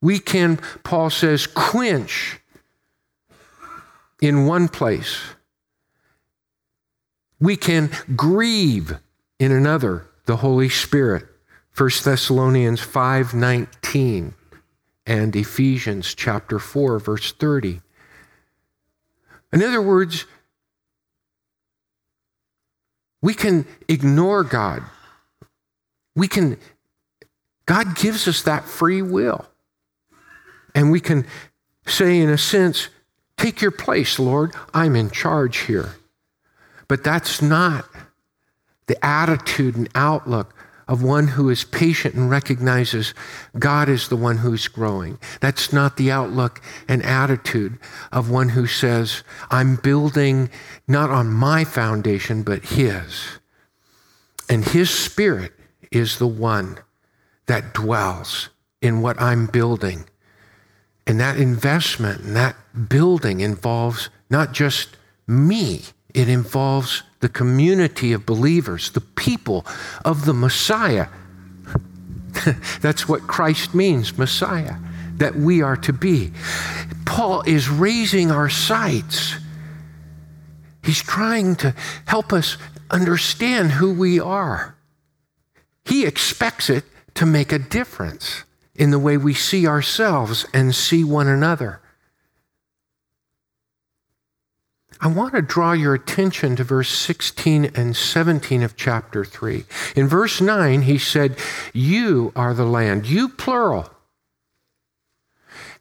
We 0.00 0.18
can, 0.18 0.58
Paul 0.84 1.10
says, 1.10 1.46
quench 1.46 2.38
in 4.20 4.46
one 4.46 4.68
place. 4.68 5.18
We 7.40 7.56
can 7.56 7.90
grieve 8.14 8.98
in 9.38 9.52
another, 9.52 10.06
the 10.26 10.36
Holy 10.36 10.68
Spirit. 10.68 11.26
1 11.76 11.90
Thessalonians 12.04 12.80
5:19 12.80 14.32
and 15.04 15.36
Ephesians 15.36 16.14
chapter 16.14 16.58
4 16.58 16.98
verse 16.98 17.32
30. 17.32 17.82
In 19.52 19.62
other 19.62 19.82
words, 19.82 20.24
we 23.26 23.34
can 23.34 23.66
ignore 23.88 24.44
God. 24.44 24.84
We 26.14 26.28
can, 26.28 26.58
God 27.66 27.96
gives 27.96 28.28
us 28.28 28.42
that 28.42 28.66
free 28.66 29.02
will. 29.02 29.44
And 30.76 30.92
we 30.92 31.00
can 31.00 31.26
say, 31.88 32.20
in 32.20 32.30
a 32.30 32.38
sense, 32.38 32.88
take 33.36 33.60
your 33.60 33.72
place, 33.72 34.20
Lord. 34.20 34.54
I'm 34.72 34.94
in 34.94 35.10
charge 35.10 35.62
here. 35.62 35.96
But 36.86 37.02
that's 37.02 37.42
not 37.42 37.88
the 38.86 39.04
attitude 39.04 39.74
and 39.74 39.88
outlook 39.96 40.54
of 40.88 41.02
one 41.02 41.28
who 41.28 41.50
is 41.50 41.64
patient 41.64 42.14
and 42.14 42.30
recognizes 42.30 43.12
God 43.58 43.88
is 43.88 44.08
the 44.08 44.16
one 44.16 44.38
who's 44.38 44.68
growing. 44.68 45.18
That's 45.40 45.72
not 45.72 45.96
the 45.96 46.10
outlook 46.10 46.60
and 46.88 47.02
attitude 47.02 47.78
of 48.12 48.30
one 48.30 48.50
who 48.50 48.66
says, 48.66 49.24
I'm 49.50 49.76
building 49.76 50.48
not 50.86 51.10
on 51.10 51.32
my 51.32 51.64
foundation, 51.64 52.42
but 52.42 52.64
His. 52.64 53.38
And 54.48 54.64
His 54.64 54.90
Spirit 54.90 55.52
is 55.90 56.18
the 56.18 56.26
one 56.26 56.78
that 57.46 57.74
dwells 57.74 58.50
in 58.80 59.02
what 59.02 59.20
I'm 59.20 59.46
building. 59.46 60.04
And 61.06 61.18
that 61.20 61.36
investment 61.36 62.22
and 62.22 62.36
that 62.36 62.56
building 62.88 63.40
involves 63.40 64.08
not 64.30 64.52
just 64.52 64.96
me, 65.26 65.82
it 66.14 66.28
involves 66.28 67.02
the 67.26 67.32
community 67.32 68.12
of 68.12 68.24
believers, 68.24 68.90
the 68.90 69.00
people 69.00 69.66
of 70.04 70.26
the 70.26 70.32
Messiah. 70.32 71.08
That's 72.80 73.08
what 73.08 73.22
Christ 73.22 73.74
means, 73.74 74.16
Messiah, 74.16 74.76
that 75.16 75.34
we 75.34 75.60
are 75.60 75.76
to 75.78 75.92
be. 75.92 76.30
Paul 77.04 77.42
is 77.42 77.68
raising 77.68 78.30
our 78.30 78.48
sights. 78.48 79.34
He's 80.84 81.02
trying 81.02 81.56
to 81.56 81.74
help 82.06 82.32
us 82.32 82.58
understand 82.92 83.72
who 83.72 83.92
we 83.92 84.20
are. 84.20 84.76
He 85.84 86.06
expects 86.06 86.70
it 86.70 86.84
to 87.14 87.26
make 87.26 87.50
a 87.50 87.58
difference 87.58 88.44
in 88.76 88.92
the 88.92 89.00
way 89.00 89.16
we 89.16 89.34
see 89.34 89.66
ourselves 89.66 90.46
and 90.54 90.72
see 90.72 91.02
one 91.02 91.26
another. 91.26 91.80
I 95.00 95.08
want 95.08 95.34
to 95.34 95.42
draw 95.42 95.72
your 95.72 95.94
attention 95.94 96.56
to 96.56 96.64
verse 96.64 96.88
16 96.88 97.66
and 97.74 97.94
17 97.94 98.62
of 98.62 98.76
chapter 98.76 99.24
3. 99.24 99.64
In 99.94 100.08
verse 100.08 100.40
9, 100.40 100.82
he 100.82 100.98
said, 100.98 101.36
You 101.72 102.32
are 102.34 102.54
the 102.54 102.64
land, 102.64 103.06
you 103.06 103.28
plural. 103.28 103.90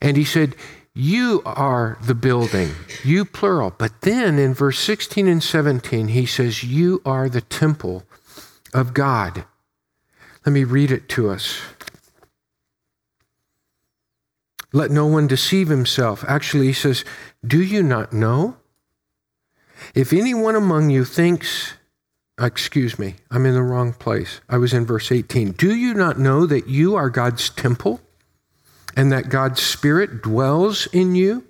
And 0.01 0.17
he 0.17 0.25
said, 0.25 0.56
You 0.93 1.41
are 1.45 1.97
the 2.04 2.15
building, 2.15 2.71
you 3.04 3.23
plural. 3.23 3.73
But 3.78 4.01
then 4.01 4.38
in 4.38 4.54
verse 4.54 4.80
16 4.80 5.28
and 5.28 5.41
17, 5.41 6.10
he 6.10 6.25
says, 6.25 6.63
You 6.63 7.01
are 7.06 7.30
the 7.30 7.41
temple 7.41 8.04
of 8.73 8.93
God. 8.93 9.45
Let 10.45 10.51
me 10.51 10.65
read 10.65 10.91
it 10.91 11.08
to 11.10 11.30
us. 11.30 11.62
Let 14.73 14.91
no 14.91 15.06
one 15.06 15.28
deceive 15.28 15.69
himself. 15.69 16.25
Actually, 16.28 16.67
he 16.67 16.73
says, 16.73 17.06
Do 17.47 17.63
you 17.63 17.82
not 17.82 18.12
know? 18.12 18.58
If 19.93 20.11
anyone 20.11 20.55
among 20.55 20.89
you 20.89 21.05
thinks, 21.05 21.73
excuse 22.39 22.97
me, 22.97 23.15
I'm 23.29 23.45
in 23.45 23.53
the 23.53 23.61
wrong 23.61 23.93
place. 23.93 24.41
I 24.49 24.57
was 24.57 24.73
in 24.73 24.85
verse 24.85 25.11
18. 25.11 25.51
Do 25.51 25.75
you 25.75 25.93
not 25.93 26.19
know 26.19 26.45
that 26.45 26.67
you 26.67 26.95
are 26.95 27.09
God's 27.09 27.49
temple 27.49 28.01
and 28.95 29.11
that 29.11 29.29
God's 29.29 29.61
Spirit 29.61 30.21
dwells 30.21 30.87
in 30.87 31.15
you? 31.15 31.45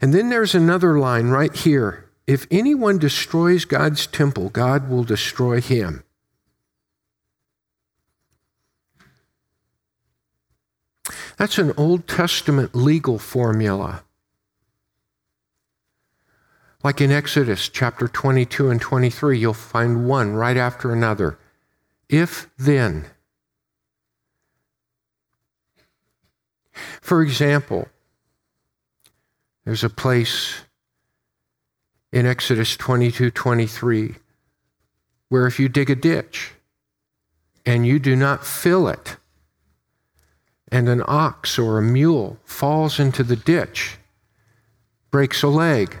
And 0.00 0.12
then 0.12 0.30
there's 0.30 0.54
another 0.54 0.98
line 0.98 1.28
right 1.28 1.54
here. 1.54 2.08
If 2.26 2.46
anyone 2.50 2.98
destroys 2.98 3.64
God's 3.64 4.06
temple, 4.06 4.48
God 4.48 4.88
will 4.88 5.04
destroy 5.04 5.60
him. 5.60 6.02
That's 11.36 11.58
an 11.58 11.72
Old 11.76 12.06
Testament 12.06 12.74
legal 12.74 13.18
formula. 13.18 14.04
Like 16.84 17.00
in 17.00 17.12
Exodus 17.12 17.68
chapter 17.68 18.08
22 18.08 18.70
and 18.70 18.80
23, 18.80 19.38
you'll 19.38 19.54
find 19.54 20.06
one 20.06 20.34
right 20.34 20.56
after 20.56 20.92
another. 20.92 21.38
If 22.08 22.50
then. 22.58 23.06
For 27.00 27.22
example, 27.22 27.88
there's 29.64 29.84
a 29.84 29.90
place 29.90 30.62
in 32.10 32.26
Exodus 32.26 32.76
22 32.76 33.30
23 33.30 34.16
where 35.28 35.46
if 35.46 35.58
you 35.60 35.68
dig 35.68 35.88
a 35.88 35.94
ditch 35.94 36.52
and 37.64 37.86
you 37.86 37.98
do 37.98 38.16
not 38.16 38.44
fill 38.44 38.88
it, 38.88 39.16
and 40.70 40.88
an 40.88 41.02
ox 41.06 41.58
or 41.58 41.78
a 41.78 41.82
mule 41.82 42.38
falls 42.44 42.98
into 42.98 43.22
the 43.22 43.36
ditch, 43.36 43.98
breaks 45.10 45.42
a 45.42 45.48
leg, 45.48 46.00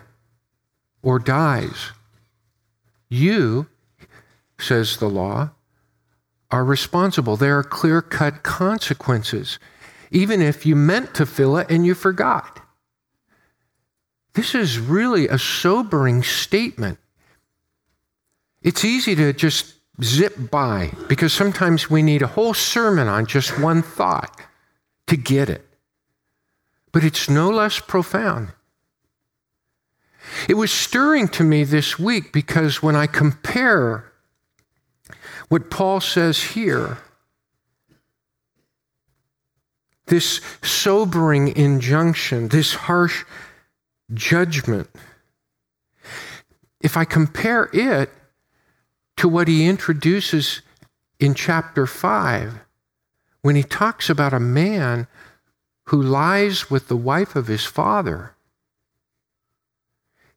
or 1.02 1.18
dies. 1.18 1.90
You, 3.08 3.66
says 4.58 4.96
the 4.96 5.08
law, 5.08 5.50
are 6.50 6.64
responsible. 6.64 7.36
There 7.36 7.58
are 7.58 7.64
clear 7.64 8.00
cut 8.02 8.42
consequences, 8.42 9.58
even 10.10 10.40
if 10.40 10.64
you 10.64 10.76
meant 10.76 11.14
to 11.14 11.26
fill 11.26 11.56
it 11.56 11.70
and 11.70 11.84
you 11.84 11.94
forgot. 11.94 12.60
This 14.34 14.54
is 14.54 14.78
really 14.78 15.28
a 15.28 15.38
sobering 15.38 16.22
statement. 16.22 16.98
It's 18.62 18.84
easy 18.84 19.14
to 19.16 19.32
just 19.32 19.74
zip 20.02 20.50
by 20.50 20.92
because 21.08 21.32
sometimes 21.32 21.90
we 21.90 22.02
need 22.02 22.22
a 22.22 22.28
whole 22.28 22.54
sermon 22.54 23.08
on 23.08 23.26
just 23.26 23.58
one 23.58 23.82
thought 23.82 24.40
to 25.08 25.16
get 25.16 25.50
it. 25.50 25.66
But 26.92 27.04
it's 27.04 27.28
no 27.28 27.50
less 27.50 27.78
profound. 27.78 28.52
It 30.48 30.54
was 30.54 30.70
stirring 30.70 31.28
to 31.28 31.44
me 31.44 31.64
this 31.64 31.98
week 31.98 32.32
because 32.32 32.82
when 32.82 32.96
I 32.96 33.06
compare 33.06 34.12
what 35.48 35.70
Paul 35.70 36.00
says 36.00 36.42
here, 36.42 36.98
this 40.06 40.40
sobering 40.62 41.56
injunction, 41.56 42.48
this 42.48 42.74
harsh 42.74 43.24
judgment, 44.12 44.88
if 46.80 46.96
I 46.96 47.04
compare 47.04 47.70
it 47.72 48.10
to 49.16 49.28
what 49.28 49.48
he 49.48 49.66
introduces 49.66 50.62
in 51.20 51.34
chapter 51.34 51.86
5, 51.86 52.54
when 53.42 53.56
he 53.56 53.62
talks 53.62 54.10
about 54.10 54.32
a 54.32 54.40
man 54.40 55.06
who 55.84 56.00
lies 56.00 56.70
with 56.70 56.88
the 56.88 56.96
wife 56.96 57.36
of 57.36 57.46
his 57.46 57.64
father, 57.64 58.34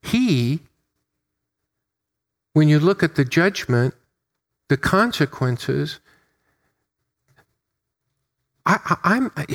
he, 0.06 0.60
when 2.54 2.70
you 2.70 2.80
look 2.80 3.04
at 3.04 3.16
the 3.16 3.26
judgment, 3.26 3.94
the 4.70 4.78
consequences, 4.78 6.00
I, 8.66 8.98
am 9.04 9.32
I'm, 9.36 9.48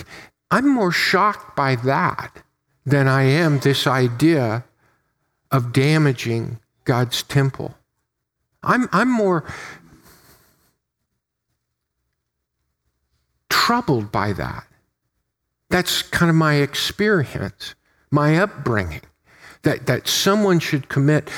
I'm 0.50 0.68
more 0.68 0.92
shocked 0.92 1.56
by 1.56 1.76
that 1.76 2.42
than 2.84 3.08
I 3.08 3.22
am 3.22 3.60
this 3.60 3.86
idea 3.86 4.64
of 5.50 5.72
damaging 5.72 6.60
God's 6.84 7.22
temple. 7.22 7.74
I'm, 8.62 8.88
I'm 8.92 9.10
more 9.10 9.44
troubled 13.48 14.12
by 14.12 14.32
that. 14.32 14.66
That's 15.68 16.02
kind 16.02 16.28
of 16.28 16.36
my 16.36 16.54
experience, 16.54 17.74
my 18.10 18.36
upbringing, 18.36 19.02
that, 19.62 19.86
that 19.86 20.08
someone 20.08 20.58
should 20.58 20.88
commit 20.88 21.30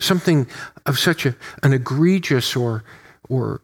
something 0.00 0.46
of 0.84 0.98
such 0.98 1.26
a, 1.26 1.34
an 1.62 1.72
egregious 1.72 2.54
or, 2.56 2.84
or 3.28 3.62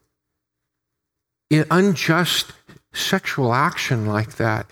unjust 1.50 2.52
sexual 2.92 3.52
action 3.52 4.06
like 4.06 4.36
that. 4.36 4.66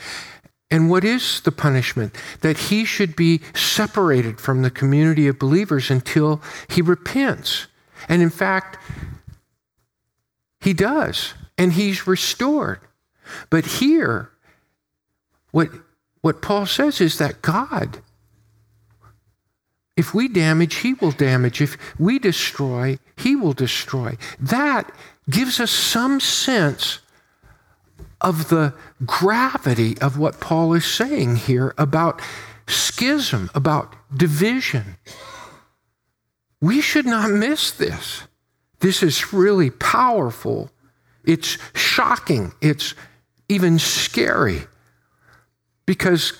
And 0.70 0.88
what 0.88 1.05
is 1.05 1.40
the 1.40 1.53
punishment? 1.53 2.14
That 2.42 2.57
he 2.57 2.85
should 2.85 3.16
be 3.16 3.40
separated 3.55 4.40
from 4.40 4.62
the 4.62 4.70
community 4.70 5.26
of 5.26 5.38
believers 5.38 5.90
until 5.90 6.40
he 6.68 6.81
repents. 6.81 7.66
And 8.09 8.22
in 8.22 8.31
fact, 8.31 8.79
he 10.61 10.72
does, 10.72 11.35
and 11.59 11.72
he's 11.72 12.07
restored. 12.07 12.81
But 13.48 13.66
here, 13.66 14.31
what, 15.50 15.70
what 16.22 16.42
Paul 16.42 16.66
says 16.66 17.00
is 17.00 17.18
that 17.18 17.42
God, 17.42 18.00
if 19.96 20.14
we 20.14 20.28
damage, 20.28 20.76
he 20.76 20.94
will 20.94 21.12
damage. 21.12 21.61
If 21.61 21.76
we 21.98 22.18
destroy, 22.18 22.98
he 23.16 23.37
will 23.37 23.52
destroy. 23.52 24.16
That 24.38 24.90
gives 25.28 25.61
us 25.61 25.70
some 25.70 26.20
sense 26.20 27.00
of 28.20 28.48
the 28.48 28.74
gravity 29.06 29.98
of 29.98 30.18
what 30.18 30.40
Paul 30.40 30.74
is 30.74 30.85
saying 30.85 31.37
here 31.37 31.74
about 31.78 32.20
schism, 32.66 33.50
about 33.54 33.94
division. 34.14 34.96
We 36.61 36.80
should 36.80 37.06
not 37.06 37.30
miss 37.30 37.70
this. 37.70 38.24
This 38.80 39.02
is 39.02 39.33
really 39.33 39.70
powerful. 39.70 40.70
It's 41.24 41.59
shocking. 41.74 42.52
It's 42.61 42.94
even 43.48 43.78
scary. 43.78 44.66
Because 45.90 46.35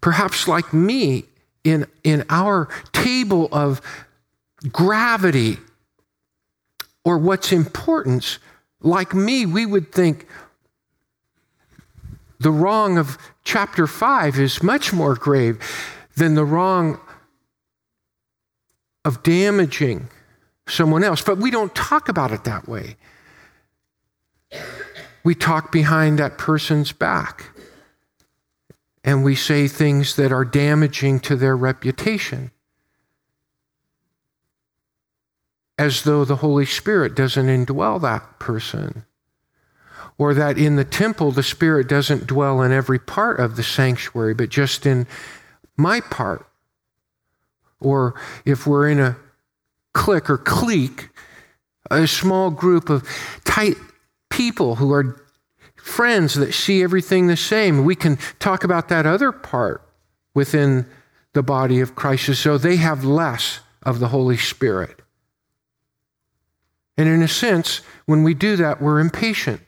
perhaps, 0.00 0.48
like 0.48 0.72
me, 0.72 1.24
in, 1.62 1.86
in 2.02 2.24
our 2.30 2.70
table 2.90 3.50
of 3.52 3.82
gravity 4.72 5.58
or 7.04 7.18
what's 7.18 7.52
importance, 7.52 8.38
like 8.80 9.14
me, 9.14 9.44
we 9.44 9.66
would 9.66 9.92
think, 9.92 10.26
the 12.38 12.50
wrong 12.50 12.96
of 12.96 13.18
chapter 13.44 13.86
5 13.86 14.38
is 14.38 14.62
much 14.62 14.90
more 14.90 15.16
grave 15.16 15.60
than 16.16 16.34
the 16.34 16.46
wrong 16.46 16.98
of 19.04 19.22
damaging 19.22 20.08
someone 20.66 21.04
else. 21.04 21.20
But 21.20 21.36
we 21.36 21.50
don't 21.50 21.74
talk 21.74 22.08
about 22.08 22.32
it 22.32 22.44
that 22.44 22.66
way. 22.66 22.96
We 25.24 25.34
talk 25.34 25.70
behind 25.70 26.18
that 26.18 26.38
person's 26.38 26.92
back 26.92 27.49
and 29.02 29.24
we 29.24 29.34
say 29.34 29.66
things 29.66 30.16
that 30.16 30.32
are 30.32 30.44
damaging 30.44 31.20
to 31.20 31.36
their 31.36 31.56
reputation. 31.56 32.50
As 35.78 36.02
though 36.02 36.24
the 36.24 36.36
Holy 36.36 36.66
Spirit 36.66 37.14
doesn't 37.14 37.46
indwell 37.46 38.00
that 38.02 38.38
person 38.38 39.04
or 40.18 40.34
that 40.34 40.58
in 40.58 40.76
the 40.76 40.84
temple 40.84 41.32
the 41.32 41.42
Spirit 41.42 41.88
doesn't 41.88 42.26
dwell 42.26 42.60
in 42.60 42.72
every 42.72 42.98
part 42.98 43.40
of 43.40 43.56
the 43.56 43.62
sanctuary, 43.62 44.34
but 44.34 44.50
just 44.50 44.84
in 44.84 45.06
my 45.78 46.00
part. 46.02 46.46
Or 47.80 48.20
if 48.44 48.66
we're 48.66 48.90
in 48.90 49.00
a 49.00 49.16
clique 49.94 50.28
or 50.28 50.36
clique, 50.36 51.08
a 51.90 52.06
small 52.06 52.50
group 52.50 52.90
of 52.90 53.08
tight 53.44 53.78
people 54.28 54.76
who 54.76 54.92
are 54.92 55.24
friends 55.82 56.34
that 56.34 56.52
see 56.52 56.82
everything 56.82 57.26
the 57.26 57.36
same, 57.36 57.84
we 57.84 57.94
can 57.94 58.18
talk 58.38 58.64
about 58.64 58.88
that 58.88 59.06
other 59.06 59.32
part 59.32 59.82
within 60.34 60.86
the 61.32 61.42
body 61.42 61.80
of 61.80 61.94
Christ 61.94 62.34
so 62.34 62.58
they 62.58 62.76
have 62.76 63.04
less 63.04 63.60
of 63.82 63.98
the 63.98 64.08
Holy 64.08 64.36
Spirit. 64.36 65.00
And 66.96 67.08
in 67.08 67.22
a 67.22 67.28
sense, 67.28 67.80
when 68.06 68.22
we 68.22 68.34
do 68.34 68.56
that, 68.56 68.82
we're 68.82 69.00
impatient. 69.00 69.60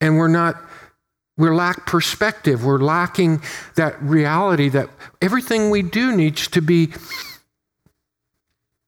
And 0.00 0.16
we're 0.16 0.28
not 0.28 0.56
we 1.36 1.48
lack 1.48 1.86
perspective. 1.86 2.66
We're 2.66 2.80
lacking 2.80 3.42
that 3.74 4.00
reality 4.02 4.68
that 4.68 4.90
everything 5.22 5.70
we 5.70 5.80
do 5.80 6.14
needs 6.14 6.48
to 6.48 6.60
be 6.60 6.92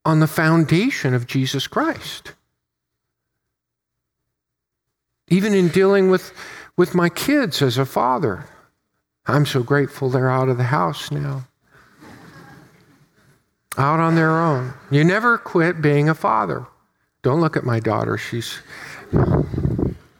on 0.04 0.20
the 0.20 0.26
foundation 0.26 1.14
of 1.14 1.26
jesus 1.26 1.66
christ 1.66 2.32
even 5.32 5.54
in 5.54 5.68
dealing 5.68 6.10
with 6.10 6.32
with 6.76 6.94
my 6.94 7.08
kids 7.08 7.62
as 7.62 7.78
a 7.78 7.86
father. 7.86 8.44
I'm 9.26 9.46
so 9.46 9.62
grateful 9.62 10.10
they're 10.10 10.30
out 10.30 10.50
of 10.50 10.58
the 10.58 10.64
house 10.64 11.10
now. 11.10 11.44
Out 13.78 13.98
on 13.98 14.14
their 14.14 14.38
own. 14.38 14.74
You 14.90 15.04
never 15.04 15.38
quit 15.38 15.80
being 15.80 16.08
a 16.08 16.14
father. 16.14 16.66
Don't 17.22 17.40
look 17.40 17.56
at 17.56 17.64
my 17.64 17.80
daughter. 17.80 18.18
She's 18.18 18.58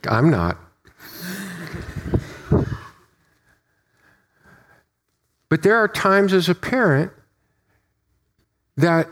i'm 0.09 0.31
not. 0.31 0.57
But 5.51 5.63
there 5.63 5.77
are 5.77 5.89
times 5.89 6.33
as 6.33 6.49
a 6.49 6.55
parent 6.55 7.13
that 8.79 9.09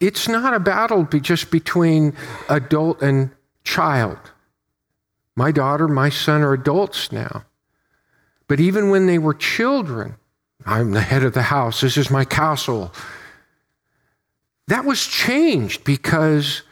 it's 0.00 0.28
not 0.28 0.54
a 0.54 0.60
battle 0.60 1.04
just 1.04 1.50
between 1.50 2.14
adult 2.48 3.02
and 3.02 3.30
child. 3.64 4.18
My 5.36 5.50
daughter, 5.50 5.88
my 5.88 6.08
son 6.08 6.42
are 6.42 6.52
adults 6.52 7.10
now. 7.10 7.44
But 8.46 8.60
even 8.60 8.90
when 8.90 9.06
they 9.06 9.18
were 9.18 9.34
children, 9.34 10.16
I'm 10.66 10.92
the 10.92 11.00
head 11.00 11.24
of 11.24 11.34
the 11.34 11.42
house, 11.42 11.80
this 11.80 11.96
is 11.96 12.10
my 12.10 12.24
castle. 12.24 12.92
That 14.68 14.84
was 14.84 15.06
changed 15.06 15.84
because 15.84 16.62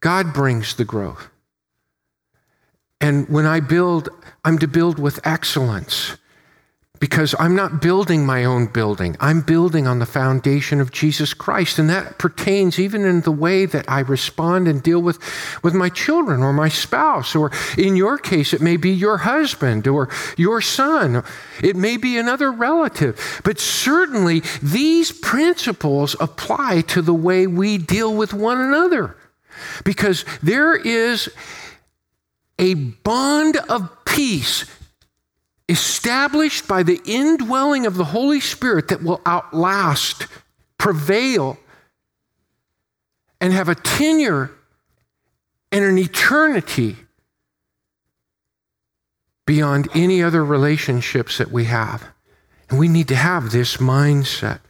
God 0.00 0.32
brings 0.32 0.74
the 0.74 0.84
growth. 0.84 1.28
And 3.00 3.28
when 3.28 3.46
I 3.46 3.60
build, 3.60 4.10
I'm 4.44 4.58
to 4.58 4.68
build 4.68 4.98
with 4.98 5.26
excellence 5.26 6.16
because 7.00 7.34
I'm 7.38 7.56
not 7.56 7.80
building 7.80 8.26
my 8.26 8.44
own 8.44 8.66
building. 8.66 9.16
I'm 9.20 9.40
building 9.40 9.86
on 9.86 9.98
the 9.98 10.06
foundation 10.06 10.82
of 10.82 10.92
Jesus 10.92 11.32
Christ. 11.32 11.78
And 11.78 11.88
that 11.88 12.18
pertains 12.18 12.78
even 12.78 13.06
in 13.06 13.22
the 13.22 13.32
way 13.32 13.64
that 13.64 13.86
I 13.88 14.00
respond 14.00 14.68
and 14.68 14.82
deal 14.82 15.00
with, 15.00 15.18
with 15.64 15.72
my 15.72 15.88
children 15.88 16.42
or 16.42 16.52
my 16.52 16.68
spouse, 16.68 17.34
or 17.34 17.50
in 17.78 17.96
your 17.96 18.18
case, 18.18 18.52
it 18.52 18.60
may 18.60 18.76
be 18.76 18.90
your 18.90 19.16
husband 19.16 19.88
or 19.88 20.10
your 20.36 20.60
son. 20.60 21.24
It 21.62 21.74
may 21.74 21.96
be 21.96 22.18
another 22.18 22.52
relative. 22.52 23.40
But 23.44 23.58
certainly, 23.58 24.42
these 24.62 25.10
principles 25.10 26.14
apply 26.20 26.82
to 26.82 27.00
the 27.00 27.14
way 27.14 27.46
we 27.46 27.78
deal 27.78 28.14
with 28.14 28.34
one 28.34 28.60
another 28.60 29.16
because 29.84 30.26
there 30.42 30.76
is 30.76 31.30
a 32.58 32.74
bond 32.74 33.56
of 33.56 34.04
peace 34.04 34.66
established 35.70 36.66
by 36.66 36.82
the 36.82 37.00
indwelling 37.04 37.86
of 37.86 37.94
the 37.94 38.04
Holy 38.04 38.40
Spirit 38.40 38.88
that 38.88 39.02
will 39.02 39.20
outlast, 39.24 40.26
prevail, 40.76 41.58
and 43.40 43.52
have 43.52 43.68
a 43.68 43.74
tenure 43.76 44.50
and 45.70 45.84
an 45.84 45.96
eternity 45.96 46.96
beyond 49.46 49.88
any 49.94 50.22
other 50.22 50.44
relationships 50.44 51.38
that 51.38 51.50
we 51.50 51.64
have. 51.64 52.04
And 52.68 52.78
we 52.78 52.88
need 52.88 53.08
to 53.08 53.16
have 53.16 53.50
this 53.50 53.76
mindset. 53.78 54.60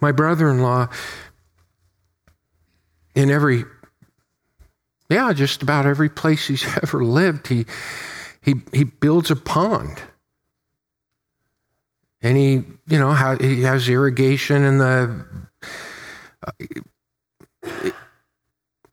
My 0.00 0.12
brother 0.12 0.50
in 0.50 0.60
law, 0.60 0.88
in 3.14 3.30
every, 3.30 3.64
yeah, 5.08 5.32
just 5.32 5.62
about 5.62 5.86
every 5.86 6.10
place 6.10 6.46
he's 6.46 6.64
ever 6.82 7.02
lived, 7.02 7.48
he, 7.48 7.64
he, 8.46 8.54
he 8.72 8.84
builds 8.84 9.30
a 9.30 9.36
pond. 9.36 10.00
And 12.22 12.38
he, 12.38 12.62
you 12.88 12.98
know, 12.98 13.12
he 13.38 13.62
has 13.62 13.88
irrigation 13.88 14.64
and 14.64 14.80
the, 14.80 15.26
uh, 16.46 17.90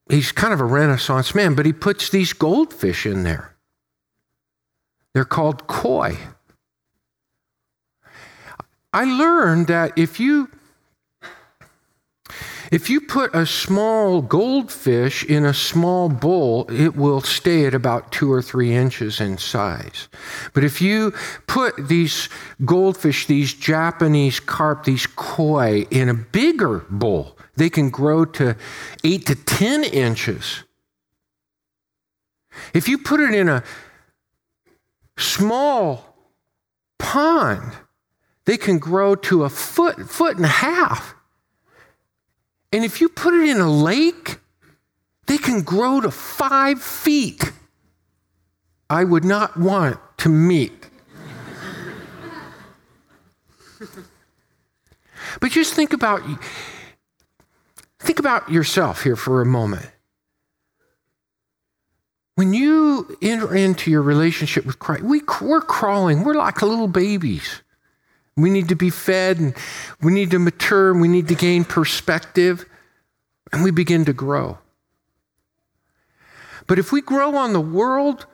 he's 0.10 0.32
kind 0.32 0.54
of 0.54 0.60
a 0.60 0.66
renaissance 0.66 1.34
man, 1.34 1.54
but 1.54 1.66
he 1.66 1.72
puts 1.72 2.10
these 2.10 2.34
goldfish 2.34 3.06
in 3.06 3.24
there. 3.24 3.56
They're 5.13 5.24
called 5.24 5.68
koi. 5.68 6.18
I 8.92 9.06
learned 9.06 9.68
that 9.68 9.98
if 9.98 10.20
you 10.20 10.50
if 12.74 12.90
you 12.90 13.00
put 13.00 13.36
a 13.36 13.46
small 13.46 14.20
goldfish 14.20 15.24
in 15.24 15.46
a 15.46 15.54
small 15.54 16.10
bowl, 16.10 16.66
it 16.72 16.96
will 16.96 17.22
stay 17.22 17.68
at 17.68 17.76
about 17.76 18.12
two 18.12 18.34
or 18.34 18.42
three 18.42 18.74
inches 18.74 19.22
in 19.22 19.38
size. 19.38 20.08
But 20.56 20.64
if 20.64 20.82
you 20.82 21.14
put 21.46 21.88
these 21.88 22.30
goldfish, 22.66 23.28
these 23.28 23.54
Japanese 23.54 24.40
carp, 24.40 24.86
these 24.86 25.06
koi, 25.06 25.86
in 25.92 26.10
a 26.10 26.16
bigger 26.16 26.80
bowl, 26.90 27.38
they 27.56 27.70
can 27.70 27.92
grow 27.92 28.26
to 28.26 28.58
eight 29.04 29.28
to 29.28 29.36
10 29.36 29.84
inches. 29.84 30.64
If 32.74 32.88
you 32.88 32.98
put 32.98 33.20
it 33.20 33.36
in 33.36 33.50
a 33.50 33.64
small 35.16 36.18
pond, 36.98 37.72
they 38.46 38.58
can 38.58 38.80
grow 38.80 39.14
to 39.14 39.44
a 39.44 39.50
foot, 39.50 40.10
foot 40.10 40.38
and 40.38 40.46
a 40.46 40.50
half. 40.50 41.14
And 42.74 42.84
if 42.84 43.00
you 43.00 43.08
put 43.08 43.36
it 43.36 43.48
in 43.48 43.62
a 43.62 43.72
lake, 43.72 44.40
they 45.28 45.38
can 45.38 45.62
grow 45.62 46.02
to 46.02 46.10
five 46.10 46.82
feet. 46.82 47.52
I 48.90 49.04
would 49.04 49.24
not 49.24 49.56
want 49.56 50.00
to 50.18 50.30
meet. 50.30 50.90
but 55.40 55.52
just 55.52 55.76
think 55.76 55.94
about 55.94 56.24
think 58.00 58.20
about 58.20 58.52
yourself 58.52 59.04
here 59.04 59.16
for 59.16 59.42
a 59.42 59.46
moment. 59.46 59.88
When 62.36 62.54
you 62.54 63.18
enter 63.22 63.56
into 63.56 63.92
your 63.92 64.02
relationship 64.02 64.66
with 64.66 64.80
Christ, 64.80 65.04
we, 65.04 65.22
we're 65.42 65.62
crawling. 65.62 66.24
We're 66.24 66.34
like 66.34 66.62
little 66.64 66.88
babies. 66.88 67.62
We 68.36 68.50
need 68.50 68.69
to 68.69 68.76
be 68.76 68.89
fed 68.89 69.39
and 69.39 69.56
we 70.02 70.12
need 70.12 70.32
to 70.32 70.39
mature 70.39 70.91
and 70.91 71.02
we 71.02 71.08
need 71.08 71.28
to 71.28 71.36
gain 71.36 71.65
perspective 71.65 72.65
and 73.52 73.63
we 73.63 73.72
begin 73.72 74.06
to 74.06 74.13
grow. 74.13 74.58
But 76.67 76.80
if 76.80 76.91
we 76.91 77.02
grow 77.02 77.36
on 77.36 77.54
the 77.54 77.62
world, 77.62 78.26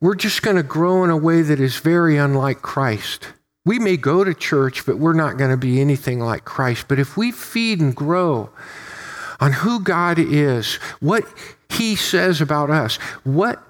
we're 0.00 0.14
just 0.14 0.42
going 0.42 0.56
to 0.56 0.62
grow 0.62 1.04
in 1.04 1.10
a 1.10 1.16
way 1.16 1.42
that 1.42 1.60
is 1.60 1.78
very 1.78 2.16
unlike 2.16 2.62
Christ. 2.62 3.28
We 3.64 3.78
may 3.78 3.96
go 3.96 4.24
to 4.24 4.34
church, 4.34 4.86
but 4.86 4.98
we're 4.98 5.12
not 5.12 5.36
going 5.36 5.50
to 5.50 5.56
be 5.56 5.80
anything 5.80 6.20
like 6.20 6.44
Christ. 6.44 6.86
But 6.88 6.98
if 6.98 7.16
we 7.16 7.30
feed 7.32 7.80
and 7.80 7.94
grow 7.94 8.50
on 9.38 9.52
who 9.52 9.80
God 9.80 10.18
is, 10.18 10.76
what 11.00 11.24
He 11.70 11.96
says 11.96 12.40
about 12.40 12.70
us, 12.70 12.96
what 13.24 13.62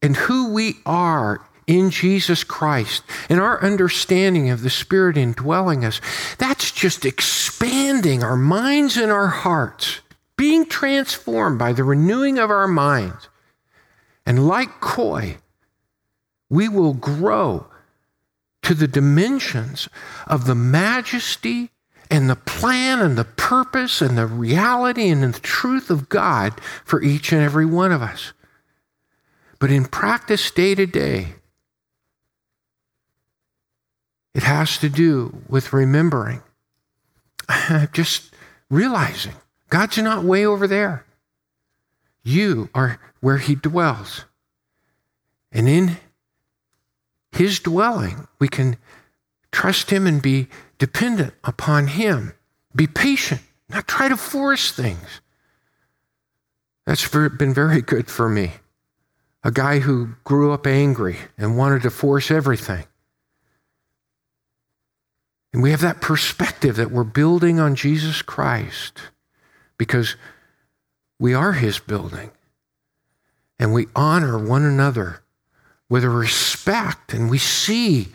and 0.00 0.16
who 0.16 0.52
we 0.52 0.76
are 0.86 1.44
in 1.68 1.90
Jesus 1.90 2.42
Christ 2.42 3.04
and 3.28 3.40
our 3.40 3.62
understanding 3.62 4.50
of 4.50 4.62
the 4.62 4.70
Spirit 4.70 5.16
indwelling 5.16 5.84
us, 5.84 6.00
that's 6.38 6.72
just 6.72 7.04
expanding 7.04 8.24
our 8.24 8.36
minds 8.36 8.96
and 8.96 9.12
our 9.12 9.28
hearts, 9.28 10.00
being 10.36 10.66
transformed 10.66 11.58
by 11.58 11.72
the 11.72 11.84
renewing 11.84 12.38
of 12.38 12.50
our 12.50 12.66
minds. 12.66 13.28
And 14.26 14.48
like 14.48 14.80
koi, 14.80 15.36
we 16.50 16.68
will 16.68 16.94
grow 16.94 17.66
to 18.62 18.74
the 18.74 18.88
dimensions 18.88 19.88
of 20.26 20.46
the 20.46 20.54
majesty 20.54 21.70
and 22.10 22.30
the 22.30 22.36
plan 22.36 23.00
and 23.00 23.18
the 23.18 23.24
purpose 23.24 24.00
and 24.00 24.16
the 24.16 24.26
reality 24.26 25.08
and 25.08 25.22
the 25.22 25.38
truth 25.40 25.90
of 25.90 26.08
God 26.08 26.58
for 26.84 27.02
each 27.02 27.32
and 27.32 27.42
every 27.42 27.66
one 27.66 27.92
of 27.92 28.00
us. 28.00 28.32
But 29.58 29.70
in 29.70 29.84
practice, 29.84 30.50
day 30.50 30.74
to 30.74 30.86
day, 30.86 31.34
it 34.34 34.42
has 34.42 34.78
to 34.78 34.88
do 34.88 35.42
with 35.48 35.72
remembering, 35.72 36.42
just 37.92 38.32
realizing 38.70 39.34
God's 39.70 39.98
not 39.98 40.24
way 40.24 40.44
over 40.44 40.66
there. 40.66 41.04
You 42.22 42.68
are 42.74 43.00
where 43.20 43.38
He 43.38 43.54
dwells. 43.54 44.24
And 45.50 45.68
in 45.68 45.96
His 47.32 47.60
dwelling, 47.60 48.28
we 48.38 48.48
can 48.48 48.76
trust 49.50 49.90
Him 49.90 50.06
and 50.06 50.20
be 50.20 50.48
dependent 50.78 51.34
upon 51.44 51.88
Him. 51.88 52.34
Be 52.74 52.86
patient, 52.86 53.40
not 53.68 53.88
try 53.88 54.08
to 54.08 54.16
force 54.16 54.72
things. 54.72 55.20
That's 56.86 57.06
been 57.08 57.52
very 57.52 57.82
good 57.82 58.10
for 58.10 58.28
me. 58.28 58.52
A 59.44 59.50
guy 59.50 59.80
who 59.80 60.14
grew 60.24 60.52
up 60.52 60.66
angry 60.66 61.16
and 61.36 61.56
wanted 61.56 61.82
to 61.82 61.90
force 61.90 62.30
everything. 62.30 62.84
And 65.52 65.62
we 65.62 65.70
have 65.70 65.80
that 65.80 66.00
perspective 66.00 66.76
that 66.76 66.90
we're 66.90 67.04
building 67.04 67.58
on 67.58 67.74
Jesus 67.74 68.22
Christ 68.22 69.00
because 69.78 70.16
we 71.18 71.34
are 71.34 71.52
his 71.52 71.78
building. 71.78 72.30
And 73.58 73.72
we 73.72 73.86
honor 73.96 74.38
one 74.38 74.64
another 74.64 75.22
with 75.88 76.04
a 76.04 76.10
respect, 76.10 77.14
and 77.14 77.30
we 77.30 77.38
see 77.38 78.08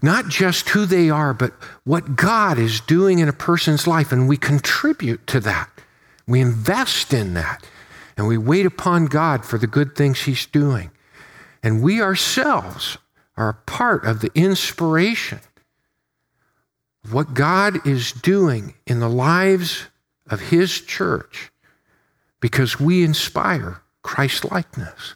not 0.00 0.28
just 0.28 0.68
who 0.68 0.86
they 0.86 1.10
are, 1.10 1.34
but 1.34 1.52
what 1.84 2.14
God 2.16 2.58
is 2.58 2.80
doing 2.80 3.18
in 3.18 3.28
a 3.28 3.32
person's 3.32 3.86
life, 3.86 4.12
and 4.12 4.28
we 4.28 4.36
contribute 4.36 5.26
to 5.26 5.40
that. 5.40 5.68
We 6.26 6.40
invest 6.40 7.12
in 7.12 7.34
that, 7.34 7.66
and 8.16 8.28
we 8.28 8.38
wait 8.38 8.66
upon 8.66 9.06
God 9.06 9.44
for 9.44 9.58
the 9.58 9.66
good 9.66 9.96
things 9.96 10.22
He's 10.22 10.46
doing. 10.46 10.90
And 11.62 11.82
we 11.82 12.00
ourselves 12.00 12.98
are 13.36 13.48
a 13.48 13.70
part 13.70 14.04
of 14.04 14.20
the 14.20 14.30
inspiration 14.34 15.40
what 17.10 17.34
God 17.34 17.86
is 17.86 18.12
doing 18.12 18.74
in 18.86 19.00
the 19.00 19.08
lives 19.08 19.86
of 20.28 20.40
His 20.40 20.80
church 20.80 21.50
because 22.40 22.78
we 22.78 23.04
inspire 23.04 23.82
Christ 24.02 24.50
likeness, 24.50 25.14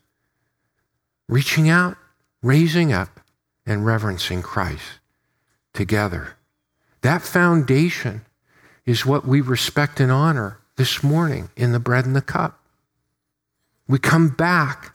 reaching 1.29 1.69
out, 1.69 1.97
raising 2.43 2.93
up, 2.93 3.21
and 3.67 3.87
reverencing 3.87 4.43
Christ 4.43 5.01
together. 5.73 6.37
That 7.03 7.23
foundation 7.23 8.23
is 8.85 9.07
what 9.07 9.27
we 9.27 9.41
respect 9.41 10.01
and 10.01 10.11
honor 10.11 10.59
this 10.77 11.03
morning 11.03 11.51
in 11.57 11.73
the 11.73 11.79
bread 11.79 12.07
and 12.07 12.17
the 12.17 12.23
cup. 12.23 12.59
We 13.87 13.99
come 13.99 14.29
back 14.29 14.95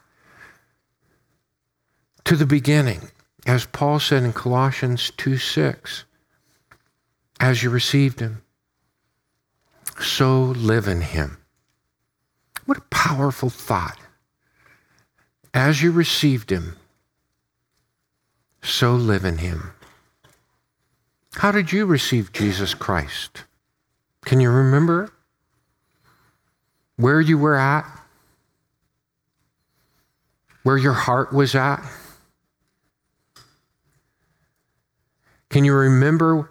to 2.25 2.35
the 2.35 2.45
beginning, 2.45 3.09
as 3.45 3.65
Paul 3.65 3.99
said 3.99 4.23
in 4.23 4.33
Colossians 4.33 5.11
2 5.11 5.37
6 5.37 6.03
as 7.39 7.63
you 7.63 7.69
received 7.69 8.19
him, 8.19 8.41
so 9.99 10.41
live 10.41 10.87
in 10.87 11.01
him. 11.01 11.37
What 12.65 12.77
a 12.77 12.81
powerful 12.89 13.49
thought. 13.49 13.97
As 15.53 15.81
you 15.81 15.91
received 15.91 16.51
him, 16.51 16.75
so 18.61 18.93
live 18.93 19.23
in 19.25 19.37
him. 19.37 19.71
How 21.35 21.51
did 21.51 21.71
you 21.71 21.85
receive 21.85 22.33
Jesus 22.33 22.73
Christ? 22.73 23.43
Can 24.25 24.39
you 24.39 24.49
remember 24.49 25.11
where 26.97 27.21
you 27.21 27.37
were 27.37 27.55
at? 27.55 27.85
Where 30.63 30.77
your 30.77 30.93
heart 30.93 31.31
was 31.31 31.55
at? 31.55 31.81
Can 35.49 35.63
you 35.63 35.73
remember 35.73 36.49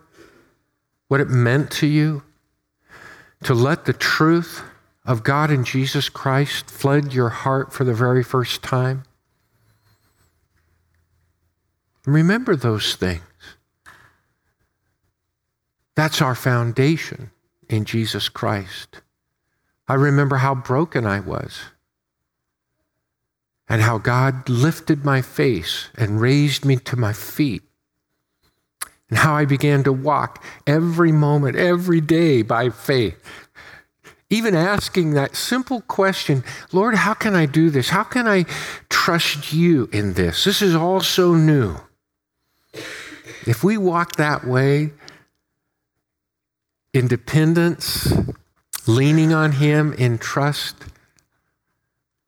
what 1.09 1.21
it 1.21 1.29
meant 1.29 1.71
to 1.71 1.87
you 1.87 2.23
to 3.45 3.55
let 3.55 3.85
the 3.85 3.93
truth 3.93 4.63
of 5.05 5.23
God 5.23 5.51
and 5.51 5.65
Jesus 5.65 6.09
Christ 6.09 6.71
flood 6.71 7.13
your 7.13 7.29
heart 7.29 7.73
for 7.73 7.85
the 7.85 7.95
very 7.95 8.25
first 8.25 8.63
time? 8.63 9.05
Remember 12.05 12.57
those 12.57 12.95
things. 12.95 13.23
That's 15.97 16.21
our 16.21 16.35
foundation 16.35 17.31
in 17.69 17.85
Jesus 17.85 18.29
Christ. 18.29 19.01
I 19.89 19.95
remember 19.95 20.37
how 20.37 20.55
broken 20.55 21.07
I 21.07 21.21
was 21.21 21.61
and 23.69 23.83
how 23.83 23.99
God 23.99 24.49
lifted 24.49 25.05
my 25.05 25.23
face 25.23 25.89
and 25.97 26.21
raised 26.21 26.65
me 26.65 26.77
to 26.77 26.97
my 26.97 27.13
feet, 27.13 27.63
and 29.09 29.19
how 29.19 29.35
I 29.35 29.45
began 29.45 29.85
to 29.85 29.93
walk 29.93 30.45
every 30.67 31.13
moment, 31.13 31.57
every 31.57 32.01
day 32.01 32.43
by 32.43 32.71
faith. 32.71 33.17
Even 34.29 34.57
asking 34.57 35.13
that 35.13 35.37
simple 35.37 35.83
question, 35.83 36.43
Lord, 36.73 36.95
how 36.97 37.15
can 37.15 37.37
I 37.37 37.47
do 37.47 37.71
this? 37.71 37.91
How 37.91 38.03
can 38.03 38.27
I 38.27 38.45
trust 38.89 39.53
you 39.53 39.89
in 39.93 40.15
this? 40.15 40.43
This 40.43 40.61
is 40.61 40.75
all 40.75 41.01
so 41.01 41.35
new. 41.35 41.77
If 43.47 43.63
we 43.63 43.77
walk 43.77 44.17
that 44.17 44.45
way, 44.45 44.91
independence, 46.93 48.13
leaning 48.89 49.33
on 49.33 49.53
Him 49.53 49.93
in 49.93 50.19
trust, 50.19 50.87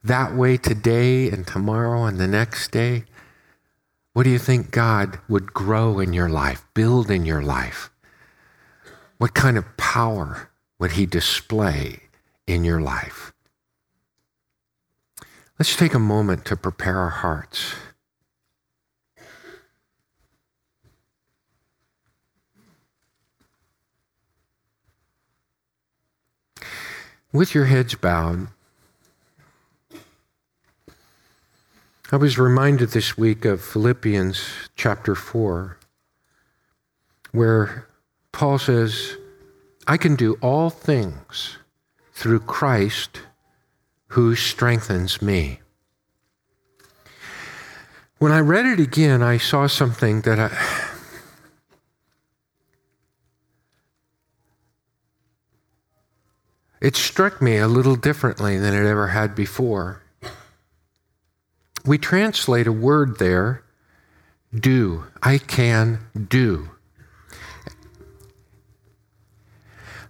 that 0.04 0.34
way 0.34 0.56
today 0.56 1.28
and 1.28 1.44
tomorrow 1.44 2.04
and 2.04 2.18
the 2.18 2.28
next 2.28 2.70
day, 2.70 3.04
what 4.12 4.24
do 4.24 4.30
you 4.30 4.38
think 4.38 4.70
God 4.70 5.18
would 5.28 5.54
grow 5.54 6.00
in 6.00 6.12
your 6.12 6.28
life, 6.28 6.64
build 6.74 7.10
in 7.10 7.24
your 7.24 7.42
life? 7.42 7.90
What 9.18 9.34
kind 9.34 9.56
of 9.56 9.76
power 9.76 10.50
would 10.78 10.92
He 10.92 11.06
display 11.06 12.02
in 12.46 12.64
your 12.64 12.80
life? 12.80 13.32
Let's 15.58 15.76
take 15.76 15.94
a 15.94 15.98
moment 15.98 16.44
to 16.46 16.56
prepare 16.56 16.98
our 16.98 17.08
hearts. 17.08 17.74
With 27.32 27.54
your 27.54 27.66
heads 27.66 27.94
bowed, 27.94 28.48
I 32.10 32.16
was 32.16 32.38
reminded 32.38 32.92
this 32.92 33.18
week 33.18 33.44
of 33.44 33.60
Philippians 33.60 34.42
chapter 34.76 35.14
4, 35.14 35.76
where 37.32 37.86
Paul 38.32 38.58
says, 38.58 39.18
I 39.86 39.98
can 39.98 40.16
do 40.16 40.38
all 40.40 40.70
things 40.70 41.58
through 42.14 42.40
Christ 42.40 43.20
who 44.06 44.34
strengthens 44.34 45.20
me. 45.20 45.60
When 48.16 48.32
I 48.32 48.40
read 48.40 48.64
it 48.64 48.80
again, 48.80 49.22
I 49.22 49.36
saw 49.36 49.66
something 49.66 50.22
that 50.22 50.38
I. 50.38 50.94
It 56.80 56.96
struck 56.96 57.42
me 57.42 57.58
a 57.58 57.68
little 57.68 57.96
differently 57.96 58.56
than 58.56 58.72
it 58.72 58.88
ever 58.88 59.08
had 59.08 59.34
before 59.34 60.00
we 61.84 61.98
translate 61.98 62.66
a 62.66 62.72
word 62.72 63.18
there, 63.18 63.64
do. 64.54 65.04
I 65.22 65.38
can 65.38 66.00
do. 66.28 66.70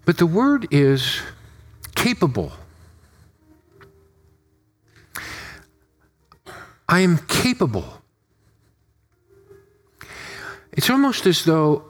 But 0.04 0.18
the 0.18 0.26
word 0.26 0.66
is 0.70 1.20
capable. 1.94 2.52
I 6.88 7.00
am 7.00 7.18
capable. 7.28 8.00
It's 10.72 10.88
almost 10.88 11.26
as 11.26 11.44
though 11.44 11.84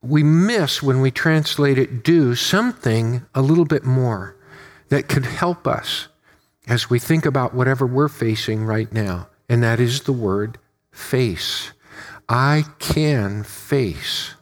we 0.00 0.22
miss 0.22 0.82
when 0.82 1.00
we 1.00 1.10
translate 1.10 1.78
it 1.78 2.02
do 2.02 2.34
something 2.34 3.24
a 3.34 3.42
little 3.42 3.64
bit 3.64 3.84
more 3.84 4.36
that 4.88 5.08
could 5.08 5.24
help 5.24 5.66
us 5.66 6.08
as 6.66 6.90
we 6.90 6.98
think 6.98 7.24
about 7.24 7.54
whatever 7.54 7.86
we're 7.86 8.08
facing 8.08 8.64
right 8.64 8.92
now, 8.92 9.28
and 9.48 9.62
that 9.62 9.80
is 9.80 10.02
the 10.02 10.12
word 10.12 10.58
face. 10.90 11.72
I 12.28 12.64
can 12.78 13.44
face 13.44 14.34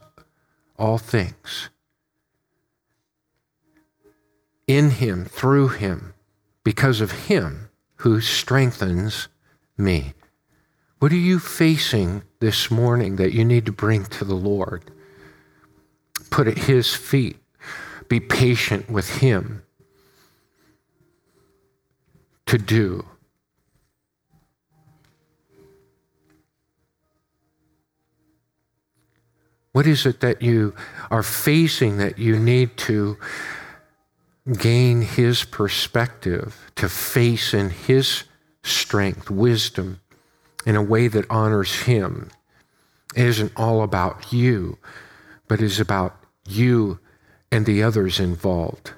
all 0.78 0.98
things 0.98 1.68
in 4.66 4.90
Him, 4.90 5.26
through 5.26 5.68
Him, 5.68 6.14
because 6.62 7.00
of 7.02 7.26
Him 7.26 7.68
who 7.96 8.20
strengthens 8.20 9.28
me. 9.76 10.14
What 10.98 11.12
are 11.12 11.16
you 11.16 11.38
facing 11.38 12.22
this 12.40 12.70
morning 12.70 13.16
that 13.16 13.34
you 13.34 13.44
need 13.44 13.66
to 13.66 13.72
bring 13.72 14.04
to 14.06 14.24
the 14.24 14.34
Lord? 14.34 14.90
Put 16.30 16.48
at 16.48 16.58
His 16.58 16.94
feet. 16.94 17.36
Be 18.08 18.20
patient 18.20 18.88
with 18.88 19.18
Him 19.18 19.63
to 22.46 22.58
do. 22.58 23.04
What 29.72 29.86
is 29.88 30.06
it 30.06 30.20
that 30.20 30.40
you 30.40 30.72
are 31.10 31.24
facing 31.24 31.96
that 31.96 32.16
you 32.16 32.38
need 32.38 32.76
to 32.76 33.18
gain 34.56 35.02
His 35.02 35.42
perspective, 35.42 36.70
to 36.76 36.88
face 36.88 37.52
in 37.52 37.70
His 37.70 38.22
strength, 38.62 39.30
wisdom, 39.30 40.00
in 40.64 40.76
a 40.76 40.82
way 40.82 41.08
that 41.08 41.28
honors 41.28 41.82
Him? 41.82 42.30
It 43.16 43.26
isn't 43.26 43.52
all 43.56 43.82
about 43.82 44.32
you, 44.32 44.78
but 45.48 45.60
is 45.60 45.80
about 45.80 46.16
you 46.46 47.00
and 47.50 47.66
the 47.66 47.82
others 47.82 48.20
involved. 48.20 48.92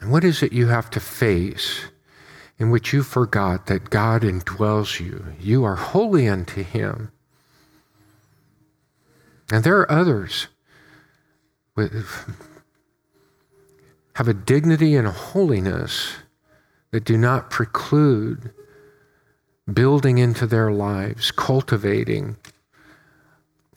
And 0.00 0.10
what 0.10 0.24
is 0.24 0.42
it 0.42 0.52
you 0.52 0.68
have 0.68 0.90
to 0.90 1.00
face 1.00 1.82
in 2.58 2.70
which 2.70 2.92
you 2.92 3.02
forgot 3.02 3.66
that 3.66 3.90
God 3.90 4.22
indwells 4.22 4.98
you? 4.98 5.26
You 5.38 5.64
are 5.64 5.76
holy 5.76 6.28
unto 6.28 6.62
Him. 6.62 7.12
And 9.52 9.62
there 9.64 9.78
are 9.78 9.90
others 9.90 10.48
with 11.74 12.06
have 14.14 14.28
a 14.28 14.34
dignity 14.34 14.96
and 14.96 15.06
a 15.06 15.12
holiness 15.12 16.14
that 16.90 17.04
do 17.04 17.16
not 17.16 17.50
preclude 17.50 18.52
building 19.72 20.18
into 20.18 20.46
their 20.46 20.70
lives, 20.70 21.30
cultivating, 21.30 22.36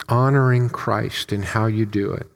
honoring 0.09 0.69
Christ 0.69 1.31
in 1.31 1.43
how 1.43 1.67
you 1.67 1.85
do 1.85 2.11
it. 2.11 2.32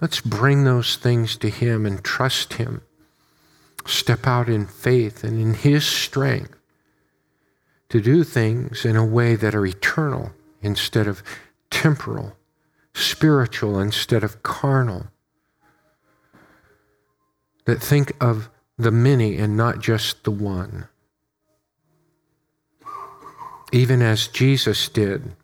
Let's 0.00 0.20
bring 0.20 0.64
those 0.64 0.96
things 0.96 1.36
to 1.38 1.50
Him 1.50 1.84
and 1.84 2.02
trust 2.04 2.54
Him. 2.54 2.82
Step 3.86 4.26
out 4.26 4.48
in 4.48 4.66
faith 4.66 5.24
and 5.24 5.40
in 5.40 5.54
His 5.54 5.86
strength 5.86 6.54
to 7.88 8.00
do 8.00 8.22
things 8.22 8.84
in 8.84 8.96
a 8.96 9.04
way 9.04 9.34
that 9.34 9.54
are 9.54 9.66
eternal 9.66 10.32
instead 10.60 11.06
of 11.06 11.22
temporal, 11.70 12.36
spiritual 12.94 13.78
instead 13.78 14.22
of 14.22 14.42
carnal, 14.42 15.06
that 17.64 17.82
think 17.82 18.12
of 18.20 18.50
the 18.76 18.90
many 18.90 19.38
and 19.38 19.56
not 19.56 19.80
just 19.80 20.24
the 20.24 20.30
one. 20.30 20.88
Even 23.72 24.00
as 24.00 24.28
Jesus 24.28 24.88
did 24.88 25.34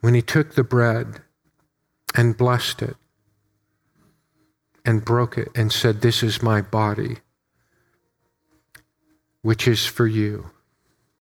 when 0.00 0.14
he 0.14 0.22
took 0.22 0.54
the 0.54 0.62
bread 0.62 1.22
and 2.14 2.36
blessed 2.36 2.82
it 2.82 2.96
and 4.84 5.04
broke 5.04 5.36
it 5.36 5.48
and 5.54 5.72
said, 5.72 6.00
This 6.00 6.22
is 6.22 6.42
my 6.42 6.62
body, 6.62 7.18
which 9.42 9.68
is 9.68 9.86
for 9.86 10.06
you. 10.06 10.50